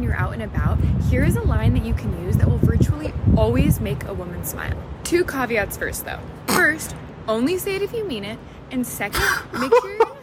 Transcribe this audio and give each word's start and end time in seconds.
when 0.00 0.08
you're 0.08 0.16
out 0.16 0.32
and 0.32 0.42
about, 0.42 0.78
here 1.10 1.24
is 1.24 1.36
a 1.36 1.42
line 1.42 1.74
that 1.74 1.84
you 1.84 1.92
can 1.92 2.10
use 2.24 2.38
that 2.38 2.48
will 2.48 2.56
virtually 2.56 3.12
always 3.36 3.82
make 3.82 4.02
a 4.04 4.14
woman 4.14 4.42
smile. 4.46 4.74
Two 5.04 5.26
caveats 5.26 5.76
first, 5.76 6.06
though. 6.06 6.18
First, 6.46 6.96
only 7.28 7.58
say 7.58 7.74
it 7.74 7.82
if 7.82 7.92
you 7.92 8.06
mean 8.06 8.24
it, 8.24 8.38
and 8.70 8.86
second, 8.86 9.22
make 9.52 9.70
sure 9.70 9.94
you're 9.94 10.16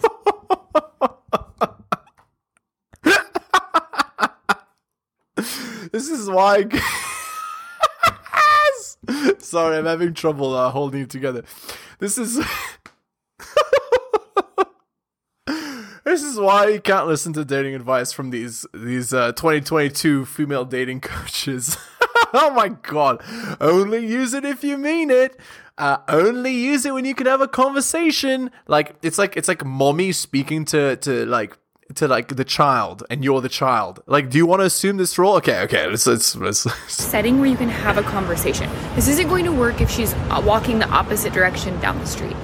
This 5.92 6.10
is 6.10 6.28
why. 6.28 6.66
Sorry, 9.38 9.78
I'm 9.78 9.86
having 9.86 10.16
trouble 10.16 10.56
uh, 10.56 10.72
holding 10.72 11.02
it 11.02 11.12
together. 11.12 11.44
This 12.00 12.18
is. 12.18 12.44
this 16.04 16.24
why 16.38 16.68
you 16.68 16.82
can't 16.82 17.08
listen 17.08 17.34
to 17.34 17.46
dating 17.46 17.76
advice 17.76 18.12
from 18.12 18.30
these 18.30 18.66
these 18.74 19.14
uh, 19.14 19.32
2022 19.34 20.26
female 20.26 20.66
dating 20.66 21.02
coaches. 21.02 21.78
oh 22.34 22.52
my 22.56 22.70
god! 22.70 23.22
Only 23.60 24.06
use 24.06 24.34
it 24.34 24.46
if 24.46 24.64
you 24.64 24.78
mean 24.78 25.10
it. 25.10 25.40
Uh, 25.78 25.98
only 26.08 26.52
use 26.52 26.86
it 26.86 26.94
when 26.94 27.06
you 27.06 27.14
can 27.14 27.28
have 27.28 27.42
a 27.42 27.48
conversation. 27.48 28.52
Like 28.68 28.96
it's 29.02 29.18
like 29.18 29.38
it's 29.38 29.48
like 29.48 29.66
mommy 29.66 30.12
speaking 30.12 30.66
to 30.66 30.96
to 30.98 31.26
like 31.26 31.58
to 31.96 32.08
like 32.08 32.36
the 32.36 32.44
child 32.44 33.04
and 33.10 33.24
you're 33.24 33.40
the 33.40 33.48
child 33.48 34.02
like 34.08 34.30
do 34.30 34.38
you 34.38 34.46
want 34.46 34.60
to 34.60 34.66
assume 34.66 34.98
this 34.98 35.18
role 35.18 35.38
okay 35.38 35.62
okay 35.62 35.88
let's 35.88 36.06
let's, 36.06 36.36
let's, 36.36 36.92
setting 36.92 37.40
where 37.40 37.48
you 37.48 37.56
can 37.56 37.70
have 37.70 37.98
a 37.98 38.04
conversation 38.04 38.70
this 38.96 39.08
isn't 39.08 39.30
going 39.30 39.46
to 39.46 39.54
work 39.54 39.80
if 39.80 39.90
she's 39.90 40.14
uh, 40.14 40.42
walking 40.46 40.80
the 40.80 40.90
opposite 40.90 41.32
direction 41.32 41.80
down 41.80 41.98
the 42.00 42.06
street 42.06 42.36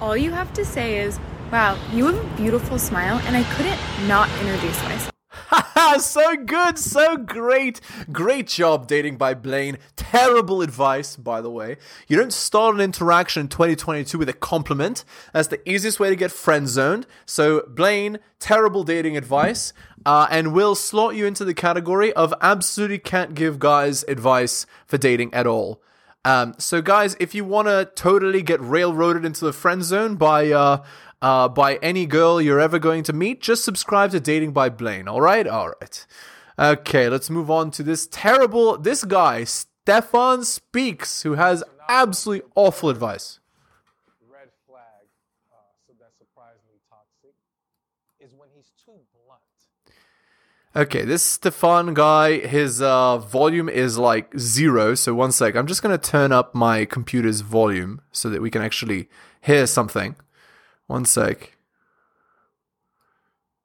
all 0.00 0.16
you 0.16 0.32
have 0.32 0.52
to 0.52 0.64
say 0.64 0.98
is 0.98 1.20
wow 1.50 1.78
you 1.92 2.06
have 2.06 2.16
a 2.16 2.36
beautiful 2.36 2.78
smile 2.78 3.20
and 3.24 3.36
i 3.36 3.42
couldn't 3.54 3.78
not 4.06 4.28
introduce 4.40 4.82
myself 4.84 5.12
so 5.98 6.36
good, 6.36 6.78
so 6.78 7.16
great. 7.16 7.80
Great 8.12 8.46
job 8.48 8.86
dating 8.86 9.16
by 9.16 9.34
Blaine. 9.34 9.78
Terrible 9.96 10.62
advice, 10.62 11.16
by 11.16 11.40
the 11.40 11.50
way. 11.50 11.76
You 12.06 12.16
don't 12.16 12.32
start 12.32 12.74
an 12.74 12.80
interaction 12.80 13.42
in 13.42 13.48
2022 13.48 14.18
with 14.18 14.28
a 14.28 14.34
compliment. 14.34 15.04
That's 15.32 15.48
the 15.48 15.66
easiest 15.68 16.00
way 16.00 16.10
to 16.10 16.16
get 16.16 16.30
friend 16.30 16.68
zoned. 16.68 17.06
So, 17.24 17.64
Blaine, 17.68 18.18
terrible 18.38 18.84
dating 18.84 19.16
advice. 19.16 19.72
Uh, 20.06 20.26
and 20.30 20.54
will 20.54 20.74
slot 20.74 21.16
you 21.16 21.26
into 21.26 21.44
the 21.44 21.54
category 21.54 22.12
of 22.12 22.32
absolutely 22.40 22.98
can't 22.98 23.34
give 23.34 23.58
guys 23.58 24.04
advice 24.08 24.64
for 24.86 24.96
dating 24.96 25.34
at 25.34 25.46
all. 25.46 25.82
Um, 26.24 26.54
so, 26.58 26.82
guys, 26.82 27.16
if 27.20 27.34
you 27.34 27.44
want 27.44 27.68
to 27.68 27.90
totally 27.94 28.42
get 28.42 28.60
railroaded 28.60 29.24
into 29.24 29.44
the 29.44 29.52
friend 29.52 29.82
zone 29.82 30.16
by 30.16 30.50
uh, 30.50 30.84
uh, 31.20 31.48
by 31.48 31.76
any 31.76 32.06
girl 32.06 32.40
you're 32.40 32.60
ever 32.60 32.78
going 32.78 33.02
to 33.04 33.12
meet, 33.12 33.40
just 33.40 33.64
subscribe 33.64 34.10
to 34.12 34.20
Dating 34.20 34.52
by 34.52 34.68
Blaine. 34.68 35.08
All 35.08 35.20
right, 35.20 35.46
all 35.46 35.72
right. 35.80 36.06
Okay, 36.58 37.08
let's 37.08 37.30
move 37.30 37.50
on 37.50 37.70
to 37.72 37.82
this 37.82 38.08
terrible. 38.10 38.78
This 38.78 39.04
guy, 39.04 39.44
Stephan 39.44 40.44
Speaks, 40.44 41.22
who 41.22 41.34
has 41.34 41.62
absolutely 41.88 42.48
awful 42.54 42.90
advice. 42.90 43.40
Red 44.28 44.48
flag, 44.66 44.82
uh, 45.52 45.56
so 45.86 45.94
that's 46.00 46.18
surprisingly 46.18 46.80
toxic, 46.90 47.34
is 48.20 48.34
when 48.34 48.48
he's 48.54 48.70
too 48.84 48.92
blunt. 49.24 49.40
Okay, 50.76 51.04
this 51.04 51.22
Stephan 51.22 51.94
guy, 51.94 52.38
his 52.38 52.82
uh, 52.82 53.18
volume 53.18 53.68
is 53.68 53.96
like 53.96 54.36
zero. 54.36 54.94
So 54.94 55.14
one 55.14 55.32
sec, 55.32 55.54
I'm 55.54 55.66
just 55.66 55.82
gonna 55.82 55.96
turn 55.98 56.32
up 56.32 56.54
my 56.54 56.84
computer's 56.84 57.40
volume 57.40 58.00
so 58.10 58.28
that 58.30 58.42
we 58.42 58.50
can 58.50 58.62
actually 58.62 59.08
hear 59.40 59.66
something. 59.66 60.16
One 60.88 61.04
sec. 61.04 61.52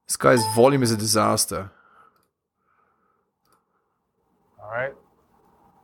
This 0.08 0.18
guy's 0.18 0.46
volume 0.56 0.84
is 0.84 0.92
a 0.92 0.98
disaster. 0.98 1.72
All 4.62 4.70
right. 4.70 4.94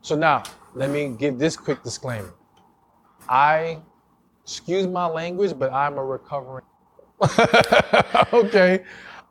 So 0.01 0.15
now, 0.15 0.43
let 0.75 0.89
me 0.89 1.15
give 1.17 1.39
this 1.39 1.55
quick 1.55 1.81
disclaimer. 1.81 2.33
I, 3.27 3.79
excuse 4.43 4.85
my 4.85 5.05
language, 5.05 5.57
but 5.57 5.71
I'm 5.71 5.97
a 5.97 6.03
recovering. 6.03 6.65
okay. 8.33 8.83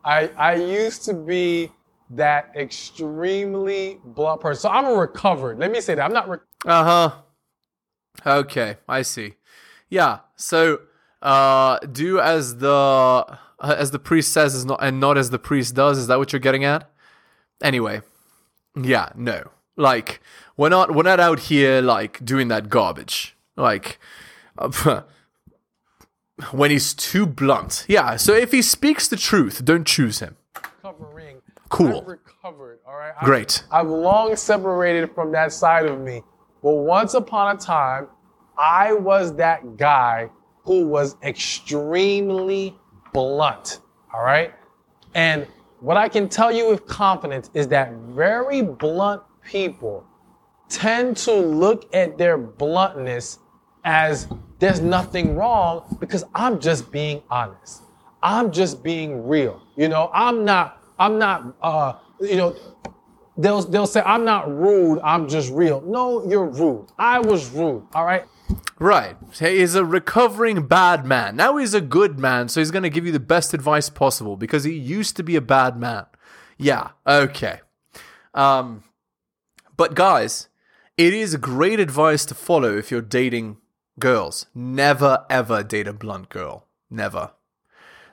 I 0.04 0.28
I 0.36 0.54
used 0.54 1.04
to 1.04 1.14
be 1.14 1.70
that 2.10 2.52
extremely 2.56 4.00
blunt 4.04 4.40
person. 4.40 4.62
So 4.62 4.70
I'm 4.70 4.86
a 4.86 4.94
recovered. 4.94 5.58
Let 5.58 5.70
me 5.70 5.80
say 5.80 5.94
that. 5.94 6.02
I'm 6.04 6.12
not. 6.12 6.28
Re- 6.28 6.38
uh 6.66 6.84
huh. 6.84 7.12
Okay, 8.26 8.76
I 8.88 9.02
see. 9.02 9.34
Yeah. 9.90 10.20
So 10.36 10.80
uh, 11.22 11.78
do 11.80 12.20
as 12.20 12.56
the 12.56 12.70
uh, 12.70 13.36
as 13.60 13.90
the 13.90 13.98
priest 13.98 14.32
says 14.32 14.54
is 14.54 14.64
not 14.64 14.78
and 14.82 15.00
not 15.00 15.18
as 15.18 15.30
the 15.30 15.38
priest 15.38 15.74
does. 15.74 15.98
Is 15.98 16.06
that 16.06 16.18
what 16.18 16.32
you're 16.32 16.40
getting 16.40 16.64
at? 16.64 16.90
Anyway, 17.62 18.02
yeah, 18.80 19.10
no. 19.14 19.50
Like 19.76 20.20
we're 20.56 20.68
not 20.68 20.94
we're 20.94 21.02
not 21.02 21.20
out 21.20 21.40
here 21.40 21.80
like 21.80 22.24
doing 22.24 22.48
that 22.48 22.68
garbage. 22.68 23.36
Like 23.56 23.98
uh, 24.56 25.02
when 26.52 26.70
he's 26.70 26.94
too 26.94 27.26
blunt. 27.26 27.84
Yeah. 27.88 28.16
So 28.16 28.32
if 28.34 28.52
he 28.52 28.62
speaks 28.62 29.08
the 29.08 29.16
truth, 29.16 29.64
don't 29.64 29.86
choose 29.86 30.20
him. 30.20 30.36
Recovering. 30.54 31.42
Cool. 31.68 32.00
I've 32.00 32.06
recovered. 32.06 32.78
All 32.86 32.96
right. 32.96 33.14
Great. 33.22 33.64
I've, 33.70 33.86
I've 33.86 33.92
long 33.92 34.36
separated 34.36 35.14
from 35.14 35.32
that 35.32 35.52
side 35.52 35.86
of 35.86 36.00
me. 36.00 36.22
But 36.62 36.74
once 36.74 37.14
upon 37.14 37.56
a 37.56 37.58
time, 37.58 38.08
I 38.58 38.92
was 38.92 39.34
that 39.36 39.76
guy 39.76 40.30
who 40.68 40.86
was 40.86 41.16
extremely 41.22 42.76
blunt. 43.14 43.80
All 44.12 44.22
right. 44.22 44.52
And 45.14 45.46
what 45.80 45.96
I 45.96 46.10
can 46.10 46.28
tell 46.28 46.52
you 46.52 46.68
with 46.68 46.86
confidence 46.86 47.50
is 47.54 47.68
that 47.68 47.90
very 48.10 48.60
blunt 48.60 49.22
people 49.42 50.06
tend 50.68 51.16
to 51.16 51.32
look 51.32 51.88
at 51.94 52.18
their 52.18 52.36
bluntness 52.36 53.38
as 53.84 54.28
there's 54.58 54.80
nothing 54.80 55.36
wrong 55.36 55.96
because 56.00 56.24
I'm 56.34 56.60
just 56.60 56.92
being 56.92 57.22
honest. 57.30 57.84
I'm 58.22 58.52
just 58.52 58.82
being 58.82 59.26
real. 59.26 59.62
You 59.74 59.88
know, 59.88 60.10
I'm 60.12 60.44
not, 60.44 60.82
I'm 60.98 61.18
not, 61.18 61.56
uh, 61.62 61.94
you 62.20 62.36
know, 62.36 62.54
they'll, 63.38 63.62
they'll 63.62 63.86
say, 63.86 64.02
I'm 64.04 64.26
not 64.26 64.54
rude, 64.54 65.00
I'm 65.02 65.30
just 65.30 65.50
real. 65.50 65.80
No, 65.80 66.28
you're 66.28 66.44
rude. 66.44 66.88
I 66.98 67.20
was 67.20 67.48
rude. 67.52 67.86
All 67.94 68.04
right. 68.04 68.26
Right. 68.78 69.16
He's 69.38 69.74
a 69.74 69.84
recovering 69.84 70.66
bad 70.66 71.04
man. 71.04 71.36
Now 71.36 71.56
he's 71.56 71.74
a 71.74 71.80
good 71.80 72.18
man, 72.18 72.48
so 72.48 72.60
he's 72.60 72.70
going 72.70 72.84
to 72.84 72.90
give 72.90 73.04
you 73.04 73.12
the 73.12 73.20
best 73.20 73.52
advice 73.52 73.90
possible 73.90 74.36
because 74.36 74.64
he 74.64 74.72
used 74.72 75.16
to 75.16 75.22
be 75.22 75.36
a 75.36 75.40
bad 75.40 75.76
man. 75.76 76.06
Yeah, 76.56 76.90
okay. 77.06 77.60
Um, 78.34 78.84
but 79.76 79.94
guys, 79.94 80.48
it 80.96 81.12
is 81.12 81.36
great 81.36 81.80
advice 81.80 82.24
to 82.26 82.34
follow 82.34 82.76
if 82.76 82.90
you're 82.90 83.00
dating 83.00 83.58
girls. 83.98 84.46
Never 84.54 85.24
ever 85.28 85.62
date 85.62 85.88
a 85.88 85.92
blunt 85.92 86.28
girl. 86.28 86.66
Never. 86.90 87.32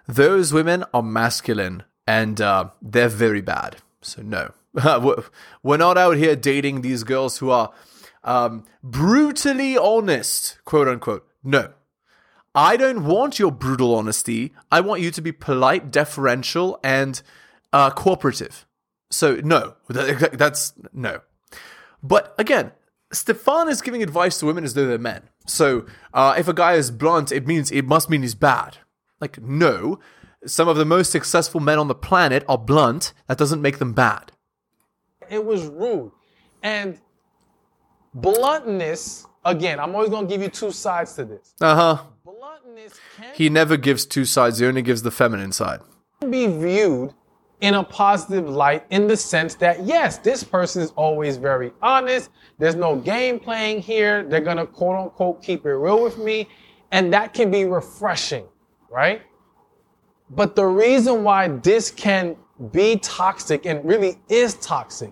Those 0.07 0.53
women 0.53 0.83
are 0.93 1.01
masculine 1.01 1.83
and 2.07 2.39
uh, 2.39 2.69
they're 2.81 3.09
very 3.09 3.41
bad. 3.41 3.77
So, 4.01 4.21
no. 4.21 4.53
We're 5.63 5.77
not 5.77 5.97
out 5.97 6.17
here 6.17 6.35
dating 6.35 6.81
these 6.81 7.03
girls 7.03 7.37
who 7.37 7.49
are 7.49 7.71
um, 8.25 8.65
brutally 8.83 9.77
honest, 9.77 10.59
quote 10.65 10.89
unquote. 10.89 11.25
No. 11.43 11.71
I 12.53 12.77
don't 12.77 13.05
want 13.05 13.37
your 13.37 13.51
brutal 13.51 13.95
honesty. 13.95 14.53
I 14.71 14.81
want 14.81 15.01
you 15.01 15.11
to 15.11 15.21
be 15.21 15.31
polite, 15.31 15.91
deferential, 15.91 16.79
and 16.83 17.21
uh, 17.71 17.91
cooperative. 17.91 18.65
So, 19.09 19.35
no, 19.35 19.75
that's 19.87 20.73
no. 20.91 21.19
But 22.01 22.33
again, 22.37 22.71
Stephan 23.11 23.69
is 23.69 23.81
giving 23.81 24.01
advice 24.01 24.39
to 24.39 24.45
women 24.45 24.63
as 24.63 24.73
though 24.73 24.87
they're 24.87 24.97
men. 24.97 25.23
So, 25.45 25.85
uh, 26.13 26.35
if 26.37 26.47
a 26.47 26.53
guy 26.53 26.73
is 26.73 26.91
blunt, 26.91 27.31
it 27.31 27.45
means 27.45 27.71
it 27.71 27.85
must 27.85 28.09
mean 28.09 28.21
he's 28.21 28.35
bad. 28.35 28.77
Like, 29.19 29.41
no. 29.41 29.99
Some 30.45 30.67
of 30.67 30.77
the 30.77 30.85
most 30.85 31.11
successful 31.11 31.59
men 31.59 31.79
on 31.79 31.87
the 31.87 31.95
planet 31.95 32.43
are 32.47 32.57
blunt. 32.57 33.13
That 33.27 33.37
doesn't 33.37 33.61
make 33.61 33.79
them 33.79 33.93
bad. 33.93 34.31
It 35.29 35.43
was 35.43 35.65
rude. 35.65 36.11
And 36.61 36.99
bluntness, 38.15 39.27
again, 39.43 39.79
I'm 39.79 39.93
always 39.93 40.09
going 40.09 40.27
to 40.27 40.33
give 40.33 40.41
you 40.41 40.49
two 40.49 40.71
sides 40.71 41.13
to 41.15 41.25
this. 41.25 41.53
Uh 41.61 41.75
huh. 41.75 42.03
Bluntness 42.23 42.99
He 43.35 43.49
never 43.49 43.77
gives 43.77 44.05
two 44.05 44.25
sides, 44.25 44.59
he 44.59 44.65
only 44.65 44.81
gives 44.81 45.03
the 45.03 45.11
feminine 45.11 45.51
side. 45.51 45.81
Be 46.29 46.47
viewed 46.47 47.13
in 47.61 47.75
a 47.75 47.83
positive 47.83 48.49
light 48.49 48.85
in 48.89 49.07
the 49.07 49.17
sense 49.17 49.55
that, 49.55 49.85
yes, 49.85 50.17
this 50.17 50.43
person 50.43 50.81
is 50.81 50.91
always 50.91 51.37
very 51.37 51.71
honest. 51.81 52.29
There's 52.57 52.75
no 52.75 52.95
game 52.95 53.39
playing 53.39 53.81
here. 53.81 54.23
They're 54.23 54.41
going 54.41 54.57
to 54.57 54.65
quote 54.65 54.97
unquote 54.97 55.43
keep 55.43 55.65
it 55.65 55.73
real 55.73 56.01
with 56.01 56.17
me. 56.17 56.49
And 56.91 57.11
that 57.13 57.33
can 57.33 57.51
be 57.51 57.65
refreshing, 57.65 58.45
right? 58.89 59.21
But 60.29 60.55
the 60.55 60.65
reason 60.65 61.23
why 61.23 61.47
this 61.47 61.91
can 61.91 62.35
be 62.71 62.97
toxic 62.97 63.65
and 63.65 63.83
really 63.85 64.17
is 64.29 64.55
toxic 64.55 65.11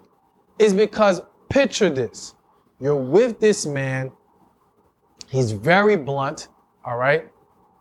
is 0.60 0.74
because 0.74 1.22
picture 1.50 1.90
this. 1.90 2.36
You're 2.80 2.96
with 2.96 3.40
this 3.40 3.66
man. 3.66 4.12
He's 5.30 5.52
very 5.52 5.96
blunt, 5.96 6.50
all 6.86 6.98
right? 6.98 7.30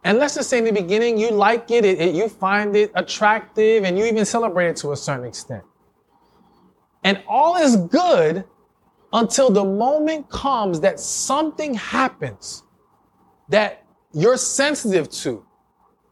And 0.05 0.19
let's 0.19 0.35
just 0.35 0.51
say 0.51 0.59
in 0.59 0.65
the 0.65 0.73
beginning, 0.73 1.19
you 1.19 1.31
like 1.31 1.71
it, 1.71 1.85
it, 1.85 2.01
it, 2.01 2.15
you 2.15 2.29
find 2.29 2.75
it 2.75 2.91
attractive, 2.95 3.85
and 3.85 3.99
you 3.99 4.05
even 4.05 4.25
celebrate 4.25 4.69
it 4.69 4.77
to 4.79 4.93
a 4.93 4.97
certain 4.97 5.27
extent. 5.27 5.63
And 7.05 7.23
all 7.29 7.57
is 7.57 7.77
good 7.77 8.45
until 9.13 9.51
the 9.51 9.65
moment 9.65 10.29
comes 10.31 10.81
that 10.81 10.99
something 10.99 11.75
happens 11.75 12.65
that 13.49 13.85
you're 14.13 14.37
sensitive 14.37 15.11
to. 15.11 15.45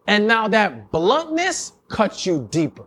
And 0.06 0.26
now 0.26 0.48
that 0.48 0.90
bluntness 0.90 1.72
cuts 1.88 2.26
you 2.26 2.48
deeper. 2.50 2.86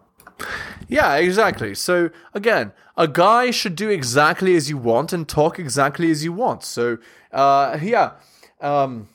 Yeah, 0.87 1.15
exactly. 1.15 1.75
So 1.75 2.09
again, 2.33 2.73
a 2.97 3.07
guy 3.07 3.51
should 3.51 3.75
do 3.75 3.89
exactly 3.89 4.55
as 4.55 4.69
you 4.69 4.77
want 4.77 5.13
and 5.13 5.27
talk 5.27 5.59
exactly 5.59 6.11
as 6.11 6.23
you 6.23 6.33
want. 6.33 6.63
So 6.63 6.97
uh, 7.31 7.77
yeah, 7.81 8.13
um, 8.61 9.09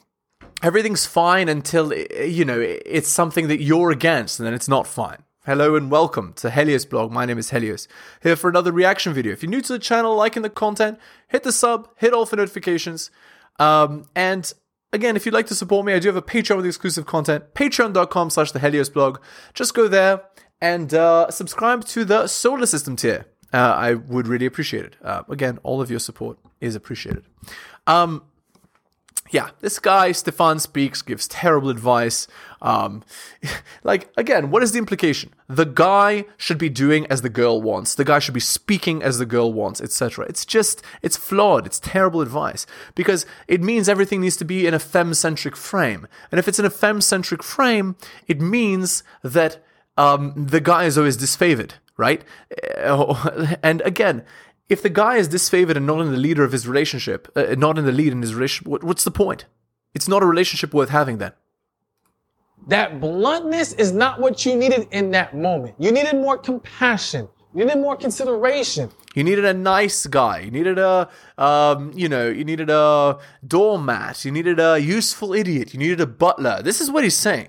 everything's 0.62 1.06
fine 1.06 1.49
until 1.49 1.94
you 1.94 2.44
know 2.44 2.61
it's 2.61 3.09
something 3.09 3.49
that 3.49 3.62
you're 3.62 3.91
against, 3.91 4.38
and 4.38 4.47
then 4.47 4.55
it's 4.55 4.69
not 4.69 4.87
fine. 4.87 5.23
Hello 5.47 5.76
and 5.76 5.91
welcome 5.91 6.35
to 6.35 6.50
Helios 6.50 6.85
blog. 6.85 7.11
My 7.11 7.25
name 7.25 7.38
is 7.38 7.50
Helios. 7.50 7.88
Here 8.23 8.37
for 8.37 8.50
another 8.50 8.73
reaction 8.73 9.14
video. 9.14 9.32
If 9.32 9.43
you're 9.43 9.50
new 9.50 9.62
to 9.62 9.73
the 9.73 9.79
channel, 9.79 10.14
liking 10.14 10.43
the 10.43 10.50
content, 10.50 10.99
hit 11.29 11.43
the 11.43 11.53
sub, 11.53 11.88
hit 11.97 12.12
all 12.12 12.26
for 12.26 12.37
notifications. 12.37 13.11
Um, 13.59 14.05
and 14.14 14.53
again, 14.93 15.17
if 15.17 15.25
you'd 15.25 15.35
like 15.35 15.47
to 15.47 15.55
support 15.55 15.87
me, 15.87 15.94
I 15.94 16.00
do 16.00 16.09
have 16.09 16.17
a 16.17 16.23
Patreon 16.23 16.56
with 16.56 16.67
exclusive 16.67 17.06
content. 17.06 17.55
Patreon.com 17.55 18.29
slash 18.29 18.53
the 18.53 18.59
Helios 18.59 18.91
blog. 18.91 19.21
Just 19.55 19.73
go 19.73 19.88
there 19.88 20.23
and 20.61 20.93
uh, 20.95 21.31
subscribe 21.31 21.85
to 21.87 22.05
the 22.05 22.27
solar 22.27 22.67
system 22.67 22.97
tier. 22.97 23.27
Uh, 23.53 23.57
I 23.57 23.95
would 23.95 24.27
really 24.27 24.47
appreciate 24.47 24.85
it. 24.85 24.97
Uh, 25.03 25.23
again, 25.29 25.59
all 25.63 25.81
of 25.81 25.91
your 25.91 26.01
support 26.01 26.39
is 26.61 26.75
appreciated. 26.75 27.25
Um, 27.87 28.23
yeah, 29.31 29.51
this 29.61 29.79
guy, 29.79 30.13
Stephan 30.13 30.59
Speaks, 30.59 31.03
gives 31.03 31.29
terrible 31.29 31.69
advice. 31.69 32.27
Um, 32.63 33.03
like, 33.85 34.11
again, 34.17 34.51
what 34.51 34.63
is 34.63 34.73
the 34.73 34.79
implication? 34.79 35.35
The 35.49 35.67
guy 35.67 36.25
should 36.37 36.59
be 36.59 36.69
doing 36.69 37.07
as 37.07 37.23
the 37.23 37.29
girl 37.29 37.61
wants. 37.61 37.95
The 37.95 38.05
guy 38.05 38.19
should 38.19 38.35
be 38.35 38.41
speaking 38.41 39.03
as 39.03 39.19
the 39.19 39.27
girl 39.27 39.53
wants, 39.53 39.81
etc. 39.81 40.27
It's 40.29 40.47
just, 40.47 40.83
it's 41.03 41.17
flawed. 41.17 41.67
It's 41.67 41.81
terrible 41.81 42.21
advice 42.21 42.67
because 42.95 43.27
it 43.47 43.63
means 43.63 43.89
everything 43.89 44.21
needs 44.21 44.37
to 44.39 44.45
be 44.45 44.67
in 44.67 44.75
a 44.75 44.79
femme-centric 44.79 45.57
frame. 45.57 46.07
And 46.31 46.39
if 46.39 46.49
it's 46.49 46.59
in 46.59 46.65
a 46.65 46.71
femme-centric 46.71 47.43
frame, 47.43 47.97
it 48.27 48.41
means 48.41 49.03
that 49.23 49.63
um, 49.99 50.33
the 50.37 50.61
guy 50.61 50.85
is 50.85 50.97
always 50.97 51.19
disfavored, 51.19 51.73
right? 51.97 52.25
And 53.62 53.83
again, 53.83 54.25
if 54.69 54.83
the 54.83 54.91
guy 54.91 55.17
is 55.17 55.29
disfavored 55.29 55.77
and 55.77 55.87
not 55.87 56.00
in 56.00 56.12
the 56.12 56.19
leader 56.19 56.45
of 56.45 56.53
his 56.53 56.67
relationship, 56.67 57.31
uh, 57.35 57.55
not 57.59 57.77
in 57.79 57.85
the 57.85 57.93
lead 57.93 58.12
in 58.12 58.23
his 58.23 58.35
relationship, 58.35 58.69
what, 58.69 58.85
what's 58.85 59.05
the 59.05 59.11
point? 59.11 59.47
It's 59.95 60.09
not 60.09 60.23
a 60.23 60.27
relationship 60.27 60.73
worth 60.73 60.91
having 60.91 61.19
then. 61.19 61.33
That 62.69 63.00
bluntness 63.00 63.73
is 63.73 63.93
not 63.93 64.21
what 64.21 64.45
you 64.47 64.55
needed 64.55 64.89
in 64.91 65.11
that 65.12 65.35
moment. 65.35 65.75
You 65.79 65.91
needed 65.91 66.15
more 66.15 66.39
compassion. 66.39 67.29
You 67.55 67.65
needed 67.65 67.81
more 67.81 67.97
consideration. 67.97 68.91
You 69.15 69.25
needed 69.25 69.47
a 69.47 69.55
nice 69.55 70.06
guy. 70.06 70.41
You 70.41 70.50
needed 70.50 70.79
a, 70.79 71.09
um, 71.39 71.93
you 71.95 72.09
know, 72.09 72.29
you 72.29 72.45
needed 72.45 72.69
a 72.69 73.19
doormat. 73.47 74.25
You 74.25 74.33
needed 74.33 74.61
a 74.61 74.79
useful 74.79 75.33
idiot. 75.33 75.73
You 75.73 75.79
needed 75.79 76.00
a 76.00 76.06
butler. 76.06 76.61
This 76.62 76.81
is 76.81 76.91
what 76.91 77.05
he's 77.05 77.17
saying. 77.17 77.49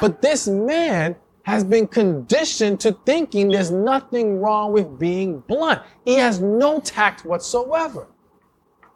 But 0.00 0.20
this 0.20 0.48
man 0.48 1.14
has 1.44 1.62
been 1.62 1.86
conditioned 1.86 2.80
to 2.80 2.92
thinking 3.06 3.48
there's 3.48 3.70
nothing 3.70 4.40
wrong 4.40 4.72
with 4.72 4.98
being 4.98 5.40
blunt. 5.40 5.80
He 6.04 6.14
has 6.14 6.40
no 6.40 6.80
tact 6.80 7.24
whatsoever. 7.24 8.08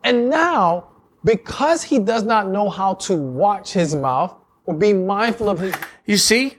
And 0.02 0.30
now, 0.30 0.88
because 1.24 1.82
he 1.82 1.98
does 1.98 2.22
not 2.22 2.48
know 2.48 2.70
how 2.70 2.94
to 2.94 3.14
watch 3.14 3.72
his 3.72 3.94
mouth 3.94 4.34
or 4.64 4.74
be 4.74 4.92
mindful 4.92 5.48
of 5.50 5.60
his. 5.60 5.74
You 6.06 6.16
see? 6.16 6.56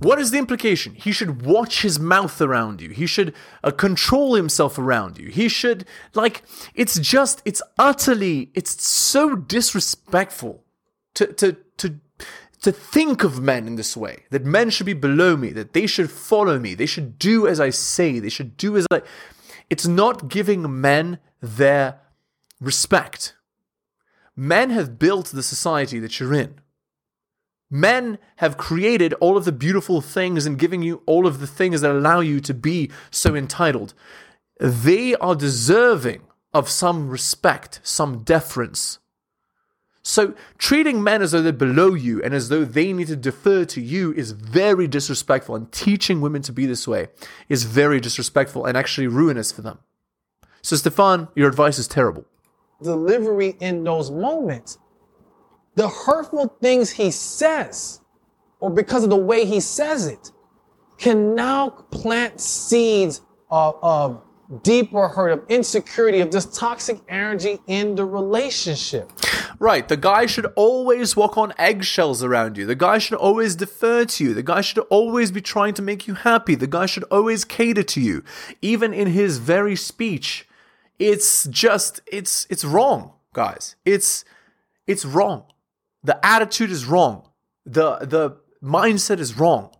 What 0.00 0.20
is 0.20 0.30
the 0.30 0.38
implication? 0.38 0.94
He 0.94 1.10
should 1.10 1.42
watch 1.42 1.80
his 1.80 1.98
mouth 1.98 2.40
around 2.42 2.82
you. 2.82 2.90
He 2.90 3.06
should 3.06 3.34
uh, 3.64 3.70
control 3.70 4.34
himself 4.34 4.78
around 4.78 5.16
you. 5.18 5.30
He 5.30 5.48
should, 5.48 5.86
like, 6.14 6.42
it's 6.74 6.98
just, 6.98 7.40
it's 7.46 7.62
utterly, 7.78 8.50
it's 8.54 8.84
so 8.84 9.34
disrespectful 9.34 10.62
to, 11.14 11.32
to, 11.32 11.56
to 11.78 11.98
to 12.62 12.72
think 12.72 13.22
of 13.22 13.40
men 13.40 13.66
in 13.66 13.76
this 13.76 13.96
way 13.96 14.24
that 14.30 14.44
men 14.44 14.70
should 14.70 14.86
be 14.86 14.94
below 14.94 15.36
me, 15.36 15.50
that 15.50 15.72
they 15.72 15.86
should 15.86 16.10
follow 16.10 16.58
me, 16.58 16.74
they 16.74 16.86
should 16.86 17.18
do 17.18 17.46
as 17.46 17.60
I 17.60 17.70
say, 17.70 18.18
they 18.18 18.28
should 18.28 18.56
do 18.56 18.76
as 18.76 18.86
I. 18.90 19.02
It's 19.68 19.86
not 19.86 20.28
giving 20.28 20.80
men 20.80 21.18
their 21.40 22.00
respect. 22.60 23.34
Men 24.34 24.70
have 24.70 24.98
built 24.98 25.26
the 25.26 25.42
society 25.42 25.98
that 25.98 26.20
you're 26.20 26.34
in. 26.34 26.60
Men 27.70 28.18
have 28.36 28.56
created 28.56 29.12
all 29.14 29.36
of 29.36 29.44
the 29.44 29.52
beautiful 29.52 30.00
things 30.00 30.46
and 30.46 30.58
giving 30.58 30.82
you 30.82 31.02
all 31.06 31.26
of 31.26 31.40
the 31.40 31.46
things 31.46 31.80
that 31.80 31.90
allow 31.90 32.20
you 32.20 32.38
to 32.40 32.54
be 32.54 32.90
so 33.10 33.34
entitled. 33.34 33.92
They 34.60 35.14
are 35.16 35.34
deserving 35.34 36.22
of 36.54 36.68
some 36.68 37.08
respect, 37.08 37.80
some 37.82 38.22
deference, 38.22 38.98
so 40.08 40.34
treating 40.56 41.02
men 41.02 41.20
as 41.20 41.32
though 41.32 41.42
they're 41.42 41.52
below 41.52 41.94
you 41.94 42.22
and 42.22 42.32
as 42.32 42.48
though 42.48 42.64
they 42.64 42.92
need 42.92 43.08
to 43.08 43.16
defer 43.16 43.64
to 43.64 43.80
you 43.80 44.12
is 44.12 44.30
very 44.30 44.86
disrespectful. 44.86 45.56
And 45.56 45.72
teaching 45.72 46.20
women 46.20 46.42
to 46.42 46.52
be 46.52 46.64
this 46.64 46.86
way 46.86 47.08
is 47.48 47.64
very 47.64 47.98
disrespectful 47.98 48.66
and 48.66 48.76
actually 48.76 49.08
ruinous 49.08 49.50
for 49.50 49.62
them. 49.62 49.80
So, 50.62 50.76
Stephan, 50.76 51.26
your 51.34 51.48
advice 51.48 51.80
is 51.80 51.88
terrible. 51.88 52.24
Delivery 52.80 53.56
in 53.58 53.82
those 53.82 54.12
moments, 54.12 54.78
the 55.74 55.88
hurtful 55.88 56.56
things 56.62 56.92
he 56.92 57.10
says, 57.10 58.00
or 58.60 58.70
because 58.70 59.02
of 59.02 59.10
the 59.10 59.16
way 59.16 59.44
he 59.44 59.58
says 59.58 60.06
it, 60.06 60.30
can 60.98 61.34
now 61.34 61.70
plant 61.70 62.40
seeds 62.40 63.22
of, 63.50 63.74
of 63.82 64.22
deeper 64.62 65.08
hurt, 65.08 65.32
of 65.32 65.44
insecurity, 65.48 66.20
of 66.20 66.30
this 66.30 66.46
toxic 66.56 67.00
energy 67.08 67.58
in 67.66 67.96
the 67.96 68.04
relationship. 68.04 69.10
Right. 69.58 69.88
The 69.88 69.96
guy 69.96 70.26
should 70.26 70.46
always 70.54 71.16
walk 71.16 71.38
on 71.38 71.54
eggshells 71.58 72.22
around 72.22 72.58
you. 72.58 72.66
The 72.66 72.74
guy 72.74 72.98
should 72.98 73.16
always 73.16 73.56
defer 73.56 74.04
to 74.04 74.24
you. 74.24 74.34
The 74.34 74.42
guy 74.42 74.60
should 74.60 74.84
always 74.90 75.30
be 75.30 75.40
trying 75.40 75.74
to 75.74 75.82
make 75.82 76.06
you 76.06 76.14
happy. 76.14 76.54
The 76.54 76.66
guy 76.66 76.86
should 76.86 77.04
always 77.04 77.44
cater 77.44 77.82
to 77.82 78.00
you. 78.00 78.22
Even 78.60 78.92
in 78.92 79.08
his 79.08 79.38
very 79.38 79.76
speech, 79.76 80.46
it's 80.98 81.46
just 81.46 82.00
it's 82.06 82.46
it's 82.50 82.64
wrong, 82.64 83.12
guys. 83.32 83.76
It's 83.84 84.24
it's 84.86 85.04
wrong. 85.04 85.44
The 86.02 86.24
attitude 86.24 86.70
is 86.70 86.84
wrong. 86.84 87.28
The 87.64 87.98
the 87.98 88.36
mindset 88.62 89.18
is 89.18 89.38
wrong. 89.38 89.70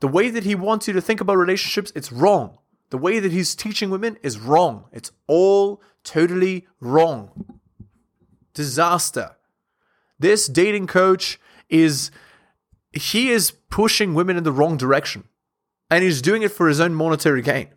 The 0.00 0.08
way 0.08 0.30
that 0.30 0.44
he 0.44 0.54
wants 0.54 0.88
you 0.88 0.94
to 0.94 1.00
think 1.00 1.20
about 1.20 1.36
relationships, 1.36 1.92
it's 1.94 2.10
wrong. 2.10 2.58
The 2.90 2.98
way 2.98 3.20
that 3.20 3.32
he's 3.32 3.54
teaching 3.54 3.90
women 3.90 4.16
is 4.22 4.38
wrong. 4.38 4.86
It's 4.92 5.12
all 5.26 5.82
totally 6.02 6.66
wrong. 6.80 7.59
Disaster. 8.64 9.28
This 10.18 10.46
dating 10.46 10.86
coach 10.86 11.40
is 11.70 12.10
he 12.92 13.30
is 13.30 13.52
pushing 13.70 14.12
women 14.14 14.36
in 14.36 14.44
the 14.44 14.52
wrong 14.52 14.76
direction. 14.76 15.24
And 15.90 16.04
he's 16.04 16.20
doing 16.22 16.42
it 16.42 16.52
for 16.52 16.68
his 16.68 16.78
own 16.78 16.94
monetary 16.94 17.42
gain. 17.42 17.68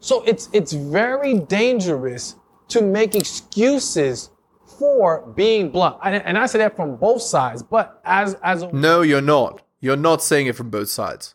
So 0.00 0.22
it's 0.30 0.48
it's 0.52 0.72
very 0.72 1.34
dangerous 1.40 2.36
to 2.68 2.80
make 2.82 3.14
excuses 3.16 4.30
for 4.78 5.32
being 5.34 5.70
blunt. 5.70 5.96
And, 6.04 6.14
and 6.28 6.38
I 6.38 6.46
say 6.46 6.58
that 6.58 6.76
from 6.76 6.96
both 6.96 7.22
sides, 7.22 7.62
but 7.62 8.00
as 8.04 8.34
as 8.42 8.62
a- 8.62 8.72
No, 8.72 9.02
you're 9.02 9.20
not. 9.36 9.62
You're 9.80 9.96
not 10.10 10.22
saying 10.22 10.46
it 10.46 10.56
from 10.56 10.70
both 10.70 10.88
sides. 10.88 11.34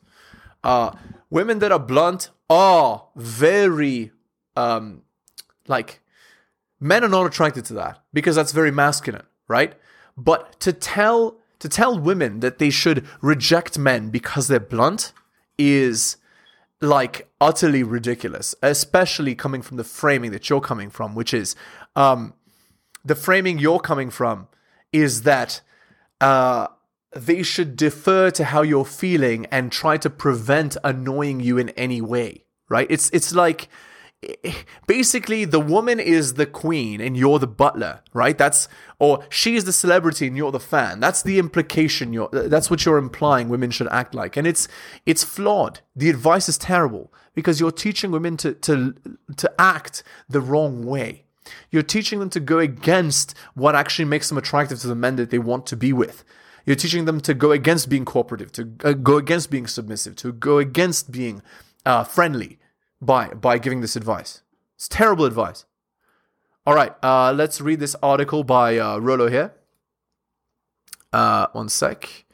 Uh 0.64 0.92
women 1.30 1.60
that 1.60 1.72
are 1.72 1.80
blunt 1.94 2.30
are 2.50 3.06
very 3.16 4.12
um 4.56 5.02
like 5.68 6.00
men 6.84 7.04
are 7.04 7.10
not 7.10 7.26
attracted 7.26 7.66
to 7.66 7.74
that 7.74 8.00
because 8.14 8.36
that's 8.36 8.52
very 8.52 8.72
masculine 8.72 9.26
right 9.48 9.74
but 10.18 10.60
to 10.60 10.74
tell 10.74 11.38
to 11.60 11.70
tell 11.70 11.98
women 11.98 12.42
that 12.42 12.58
they 12.60 12.70
should 12.70 13.06
reject 13.22 13.78
men 13.78 14.10
because 14.10 14.48
they're 14.48 14.60
blunt 14.60 15.14
is 15.58 16.18
like 16.82 17.28
utterly 17.40 17.84
ridiculous 17.84 18.54
especially 18.62 19.34
coming 19.34 19.62
from 19.62 19.78
the 19.78 19.84
framing 19.84 20.32
that 20.32 20.50
you're 20.50 20.62
coming 20.62 20.90
from 20.90 21.16
which 21.16 21.34
is 21.34 21.56
um 21.96 22.34
the 23.06 23.16
framing 23.16 23.58
you're 23.60 23.80
coming 23.80 24.10
from 24.10 24.48
is 24.92 25.24
that 25.24 25.62
uh 26.22 26.68
they 27.16 27.44
should 27.44 27.76
defer 27.76 28.32
to 28.32 28.46
how 28.46 28.62
you're 28.62 28.86
feeling 28.86 29.46
and 29.48 29.72
try 29.72 29.98
to 29.98 30.10
prevent 30.10 30.78
annoying 30.84 31.40
you 31.40 31.58
in 31.58 31.70
any 31.70 32.02
way, 32.02 32.46
right? 32.70 32.88
It's 32.90 33.10
it's 33.12 33.34
like 33.34 33.70
basically 34.88 35.46
the 35.46 35.60
woman 35.60 36.00
is 36.00 36.36
the 36.36 36.46
queen 36.46 37.02
and 37.02 37.18
you're 37.18 37.40
the 37.40 37.48
butler, 37.48 38.02
right? 38.14 38.38
That's 38.38 38.68
or 39.00 39.24
she 39.30 39.56
is 39.56 39.66
the 39.66 39.74
celebrity 39.74 40.28
and 40.28 40.38
you're 40.38 40.52
the 40.52 40.60
fan. 40.60 41.00
That's 41.00 41.22
the 41.22 41.40
implication 41.40 42.14
you're 42.14 42.30
that's 42.32 42.70
what 42.70 42.86
you're 42.86 42.98
implying 42.98 43.50
women 43.50 43.72
should 43.72 43.88
act 43.90 44.14
like. 44.14 44.38
And 44.38 44.48
it's 44.48 44.68
it's 45.06 45.24
flawed. 45.24 45.82
The 45.96 46.10
advice 46.10 46.48
is 46.50 46.58
terrible 46.58 47.14
because 47.34 47.60
you're 47.60 47.72
teaching 47.72 48.12
women 48.12 48.38
to 48.38 48.54
to 48.54 48.96
to 49.38 49.54
act 49.60 50.04
the 50.30 50.42
wrong 50.42 50.86
way. 50.86 51.26
You're 51.72 51.84
teaching 51.84 52.20
them 52.20 52.30
to 52.32 52.40
go 52.40 52.60
against 52.60 53.36
what 53.54 53.76
actually 53.76 54.06
makes 54.06 54.30
them 54.30 54.38
attractive 54.38 54.80
to 54.80 54.88
the 54.88 54.96
men 54.96 55.18
that 55.18 55.30
they 55.30 55.40
want 55.40 55.66
to 55.68 55.76
be 55.76 55.92
with. 55.92 56.24
You're 56.66 56.78
teaching 56.78 57.06
them 57.06 57.20
to 57.22 57.34
go 57.34 57.52
against 57.52 57.90
being 57.90 58.06
cooperative, 58.06 58.52
to 58.54 58.72
uh, 58.86 58.94
go 58.94 59.18
against 59.18 59.52
being 59.52 59.68
submissive, 59.68 60.16
to 60.18 60.32
go 60.32 60.60
against 60.60 61.12
being 61.12 61.42
uh, 61.86 62.06
friendly, 62.06 62.60
by 63.06 63.28
by 63.30 63.58
giving 63.58 63.82
this 63.82 63.96
advice. 63.96 64.42
It's 64.76 64.88
terrible 64.88 65.26
advice. 65.26 65.66
All 66.66 66.74
right, 66.74 66.94
uh, 67.04 67.34
let's 67.34 67.60
read 67.60 67.80
this 67.80 67.96
article 68.02 68.44
by 68.44 68.78
uh, 68.78 68.98
Rollo 68.98 69.28
here. 69.30 69.54
Uh, 71.12 71.48
one 71.52 71.70
sec. 71.70 72.26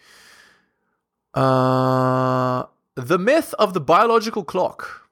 Uh, 1.34 2.64
the 2.96 3.18
myth 3.18 3.54
of 3.58 3.74
the 3.74 3.80
biological 3.80 4.44
clock. 4.44 5.10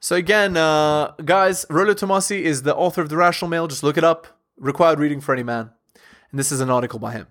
So 0.00 0.16
again, 0.16 0.56
uh, 0.56 1.12
guys, 1.24 1.64
Rollo 1.70 1.94
Tomassi 1.94 2.42
is 2.42 2.62
the 2.62 2.74
author 2.74 3.00
of 3.00 3.08
The 3.08 3.16
Rational 3.16 3.48
Male. 3.48 3.68
Just 3.68 3.82
look 3.82 3.96
it 3.96 4.04
up. 4.04 4.26
Required 4.58 4.98
reading 4.98 5.20
for 5.20 5.32
any 5.32 5.42
man. 5.42 5.70
And 6.30 6.38
this 6.38 6.52
is 6.52 6.60
an 6.60 6.70
article 6.70 6.98
by 6.98 7.12
him. 7.12 7.28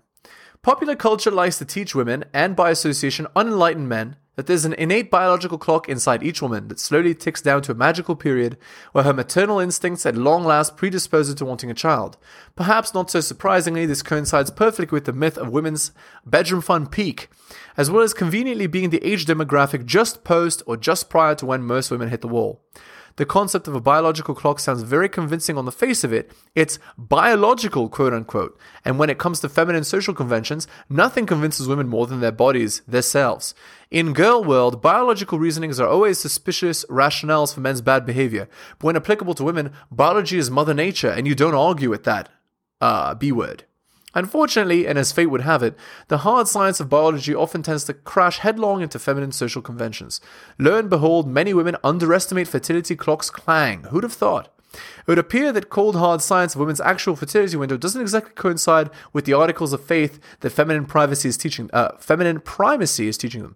Popular 0.62 0.96
culture 0.96 1.30
likes 1.30 1.58
to 1.58 1.66
teach 1.66 1.94
women, 1.94 2.24
and 2.34 2.56
by 2.56 2.72
association, 2.72 3.28
unenlightened 3.36 3.90
men, 3.90 4.16
that 4.36 4.48
there's 4.48 4.66
an 4.66 4.74
innate 4.74 5.12
biological 5.12 5.58
clock 5.58 5.88
inside 5.88 6.24
each 6.24 6.42
woman 6.42 6.68
that 6.68 6.80
slowly 6.80 7.14
ticks 7.14 7.42
down 7.42 7.62
to 7.62 7.72
a 7.72 7.76
magical 7.76 8.16
period 8.16 8.58
where 8.92 9.04
her 9.04 9.14
maternal 9.14 9.60
instincts 9.60 10.06
at 10.06 10.16
long 10.16 10.44
last 10.44 10.76
predispose 10.76 11.30
her 11.30 11.36
to 11.36 11.46
wanting 11.46 11.70
a 11.70 11.76
child. 11.76 12.18
Perhaps 12.56 12.94
not 12.94 13.12
so 13.12 13.22
surprisingly, 13.22 13.86
this 13.86 14.02
coincides 14.02 14.52
perfectly 14.52 14.96
with 14.96 15.06
the 15.06 15.14
myth 15.14 15.38
of 15.38 15.50
women's 15.50 15.92
bedroom 16.26 16.62
fun 16.62 16.88
peak, 16.88 17.30
as 17.78 17.92
well 17.92 18.04
as 18.04 18.14
conveniently 18.14 18.68
being 18.68 18.90
the 18.90 19.06
age 19.06 19.26
demographic 19.26 19.86
just 19.86 20.24
post 20.24 20.64
or 20.66 20.78
just 20.78 21.10
prior 21.10 21.36
to 21.36 21.46
when 21.46 21.64
most 21.64 21.92
women 21.92 22.10
hit 22.10 22.22
the 22.22 22.28
wall. 22.28 22.62
The 23.16 23.26
concept 23.26 23.68
of 23.68 23.76
a 23.76 23.82
biological 23.82 24.34
clock 24.34 24.60
sounds 24.60 24.82
very 24.82 25.08
convincing 25.08 25.58
on 25.58 25.66
the 25.66 25.72
face 25.72 26.04
of 26.04 26.12
it. 26.12 26.32
It's 26.56 26.80
biological, 26.98 27.88
quote 27.90 28.14
unquote. 28.14 28.58
And 28.84 28.98
when 28.98 29.10
it 29.10 29.20
comes 29.20 29.40
to 29.42 29.50
feminine 29.50 29.84
social 29.84 30.14
conventions, 30.16 30.68
nothing 30.90 31.26
convinces 31.26 31.68
women 31.68 31.88
more 31.88 32.08
than 32.08 32.22
their 32.22 32.32
bodies, 32.32 32.82
their 32.88 33.04
selves. 33.04 33.54
In 33.92 34.14
girl 34.14 34.44
world, 34.44 34.82
biological 34.82 35.38
reasonings 35.38 35.80
are 35.80 35.88
always 35.88 36.18
suspicious 36.18 36.84
rationales 36.86 37.54
for 37.54 37.60
men's 37.60 37.82
bad 37.82 38.06
behavior. 38.06 38.50
But 38.80 38.86
when 38.88 38.96
applicable 38.96 39.36
to 39.36 39.44
women, 39.44 39.72
biology 39.92 40.40
is 40.40 40.50
mother 40.50 40.74
nature, 40.74 41.12
and 41.12 41.28
you 41.28 41.36
don't 41.36 41.54
argue 41.54 41.92
with 41.92 42.04
that 42.06 42.30
uh, 42.82 43.14
B 43.14 43.32
word. 43.32 43.66
Unfortunately, 44.16 44.88
and 44.88 44.98
as 45.00 45.12
fate 45.12 45.28
would 45.28 45.42
have 45.42 45.64
it, 45.64 45.76
the 46.08 46.20
hard 46.20 46.48
science 46.48 46.80
of 46.80 46.90
biology 46.90 47.34
often 47.34 47.64
tends 47.64 47.84
to 47.86 47.94
crash 47.94 48.40
headlong 48.40 48.82
into 48.82 49.00
feminine 49.00 49.32
social 49.32 49.62
conventions. 49.62 50.22
Lo 50.60 50.78
and 50.78 50.90
behold, 50.90 51.28
many 51.28 51.54
women 51.54 51.78
underestimate 51.84 52.48
fertility 52.48 52.96
clocks' 52.96 53.30
clang. 53.30 53.84
Who'd 53.86 54.04
have 54.04 54.14
thought? 54.14 54.50
It 54.74 55.08
would 55.08 55.20
appear 55.20 55.52
that 55.52 55.70
cold 55.70 55.96
hard 55.96 56.22
science 56.22 56.56
of 56.56 56.60
women's 56.60 56.82
actual 56.82 57.16
fertility 57.16 57.58
window 57.58 57.78
doesn't 57.78 58.02
exactly 58.02 58.34
coincide 58.34 58.90
with 59.12 59.26
the 59.26 59.34
articles 59.34 59.74
of 59.74 59.84
faith 59.84 60.20
that 60.40 60.50
feminine 60.50 60.86
privacy 60.86 61.30
is 61.30 61.38
teaching, 61.38 61.70
uh, 61.74 61.98
feminine 62.00 62.40
primacy 62.40 63.08
is 63.08 63.18
teaching 63.18 63.44
them. 63.44 63.56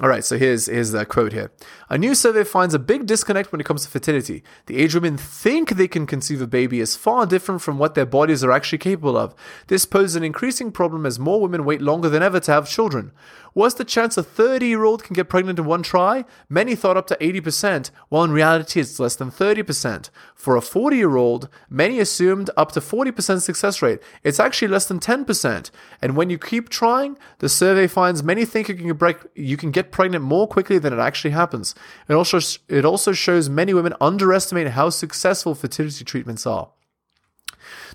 All 0.00 0.08
right, 0.08 0.24
so 0.24 0.38
here's 0.38 0.66
here's 0.66 0.92
the 0.92 1.04
quote 1.04 1.32
here. 1.32 1.50
A 1.90 1.98
new 1.98 2.14
survey 2.14 2.44
finds 2.44 2.72
a 2.72 2.78
big 2.78 3.04
disconnect 3.04 3.50
when 3.50 3.60
it 3.60 3.64
comes 3.64 3.82
to 3.82 3.90
fertility. 3.90 4.44
The 4.66 4.76
age 4.76 4.94
women 4.94 5.16
think 5.16 5.70
they 5.70 5.88
can 5.88 6.06
conceive 6.06 6.40
a 6.40 6.46
baby 6.46 6.78
is 6.78 6.94
far 6.94 7.26
different 7.26 7.62
from 7.62 7.78
what 7.78 7.96
their 7.96 8.06
bodies 8.06 8.44
are 8.44 8.52
actually 8.52 8.78
capable 8.78 9.16
of. 9.16 9.34
This 9.66 9.84
poses 9.84 10.14
an 10.14 10.22
increasing 10.22 10.70
problem 10.70 11.04
as 11.04 11.18
more 11.18 11.40
women 11.40 11.64
wait 11.64 11.82
longer 11.82 12.08
than 12.08 12.22
ever 12.22 12.38
to 12.38 12.52
have 12.52 12.68
children. 12.68 13.10
What's 13.58 13.74
the 13.74 13.84
chance 13.84 14.16
a 14.16 14.22
30 14.22 14.68
year 14.68 14.84
old 14.84 15.02
can 15.02 15.14
get 15.14 15.28
pregnant 15.28 15.58
in 15.58 15.64
one 15.64 15.82
try? 15.82 16.24
Many 16.48 16.76
thought 16.76 16.96
up 16.96 17.08
to 17.08 17.16
80%, 17.16 17.90
while 18.08 18.22
in 18.22 18.30
reality 18.30 18.78
it's 18.78 19.00
less 19.00 19.16
than 19.16 19.32
30%. 19.32 20.10
For 20.36 20.54
a 20.54 20.60
40 20.60 20.96
year 20.96 21.16
old, 21.16 21.48
many 21.68 21.98
assumed 21.98 22.50
up 22.56 22.70
to 22.70 22.80
40% 22.80 23.42
success 23.42 23.82
rate. 23.82 23.98
It's 24.22 24.38
actually 24.38 24.68
less 24.68 24.86
than 24.86 25.00
10%. 25.00 25.72
And 26.00 26.14
when 26.14 26.30
you 26.30 26.38
keep 26.38 26.68
trying, 26.68 27.18
the 27.40 27.48
survey 27.48 27.88
finds 27.88 28.22
many 28.22 28.44
think 28.44 28.68
you 28.68 28.76
can, 28.76 28.96
get, 28.96 29.26
you 29.34 29.56
can 29.56 29.72
get 29.72 29.90
pregnant 29.90 30.22
more 30.22 30.46
quickly 30.46 30.78
than 30.78 30.92
it 30.92 31.00
actually 31.00 31.32
happens. 31.32 31.74
It 32.08 32.14
also, 32.14 32.38
it 32.68 32.84
also 32.84 33.10
shows 33.10 33.48
many 33.48 33.74
women 33.74 33.92
underestimate 34.00 34.68
how 34.68 34.90
successful 34.90 35.56
fertility 35.56 36.04
treatments 36.04 36.46
are. 36.46 36.68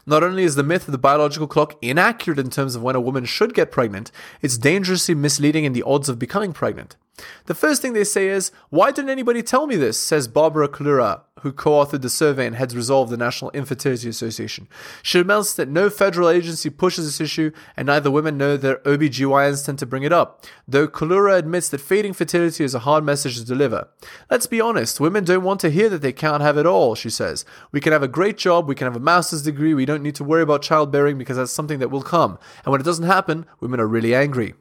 Not 0.06 0.24
only 0.24 0.44
is 0.44 0.56
the 0.56 0.64
myth 0.64 0.88
of 0.88 0.92
the 0.92 0.98
biological 0.98 1.48
clock 1.48 1.78
inaccurate 1.82 2.40
in 2.40 2.50
terms 2.50 2.76
of 2.76 2.84
when 2.84 2.96
a 2.96 3.02
woman 3.02 3.26
should 3.26 3.54
get 3.54 3.72
pregnant, 3.72 4.12
it's 4.42 4.58
dangerously 4.58 5.16
misleading 5.16 5.64
in 5.64 5.74
the 5.74 5.84
odds 5.84 6.10
of 6.10 6.20
becoming 6.20 6.52
pregnant. 6.52 6.98
The 7.46 7.54
first 7.54 7.82
thing 7.82 7.94
they 7.94 8.04
say 8.04 8.28
is, 8.28 8.52
Why 8.70 8.92
didn't 8.92 9.12
anybody 9.12 9.44
tell 9.44 9.68
me 9.68 9.76
this? 9.76 9.98
says 9.98 10.28
Barbara 10.28 10.68
Collura, 10.68 11.22
who 11.42 11.52
co 11.52 11.72
authored 11.72 12.02
the 12.02 12.10
survey 12.10 12.48
and 12.48 12.56
heads 12.56 12.76
Resolve, 12.76 13.10
the 13.10 13.18
National 13.18 13.52
Infertility 13.52 14.10
Association. 14.10 14.68
She 15.04 15.20
laments 15.20 15.54
that 15.54 15.68
no 15.68 15.90
federal 15.90 16.30
agency 16.30 16.70
pushes 16.70 17.06
this 17.06 17.22
issue, 17.22 17.52
and 17.78 17.86
neither 17.86 18.10
women 18.10 18.38
know 18.38 18.58
their 18.58 18.78
OBGYNs 18.78 19.66
tend 19.66 19.78
to 19.80 19.86
bring 19.86 20.04
it 20.04 20.14
up, 20.14 20.46
though 20.68 20.88
Collura 20.88 21.38
admits 21.38 21.70
that 21.70 21.82
fading 21.82 22.14
fertility 22.14 22.64
is 22.64 22.74
a 22.74 22.80
hard 22.80 23.04
message 23.04 23.38
to 23.38 23.46
deliver. 23.46 23.90
Let's 24.32 24.48
be 24.48 24.62
honest, 24.62 25.00
women 25.00 25.24
don't 25.24 25.44
want 25.44 25.60
to 25.62 25.70
hear 25.70 25.90
that 25.90 26.02
they 26.02 26.14
can't 26.14 26.42
have 26.42 26.58
it 26.58 26.66
all, 26.66 26.96
she 26.96 27.10
says. 27.10 27.46
We 27.72 27.82
can 27.82 27.94
have 27.94 28.04
a 28.04 28.08
great 28.08 28.38
job, 28.38 28.68
we 28.68 28.76
can 28.76 28.86
have 28.86 28.96
a 28.96 29.00
master's 29.00 29.44
degree, 29.44 29.74
we 29.74 29.86
don't 29.86 30.04
need 30.04 30.16
to 30.16 30.24
worry 30.24 30.42
about 30.42 30.64
childbearing 30.64 31.18
because 31.18 31.38
that's 31.38 31.52
something 31.52 31.80
that 31.80 31.92
will 31.92 32.02
come. 32.02 32.40
And 32.66 32.72
when 32.72 32.82
it 32.82 32.86
doesn't 32.86 33.06
happen, 33.06 33.46
women 33.60 33.80
are 33.80 33.88
really 33.88 34.16
angry. 34.16 34.56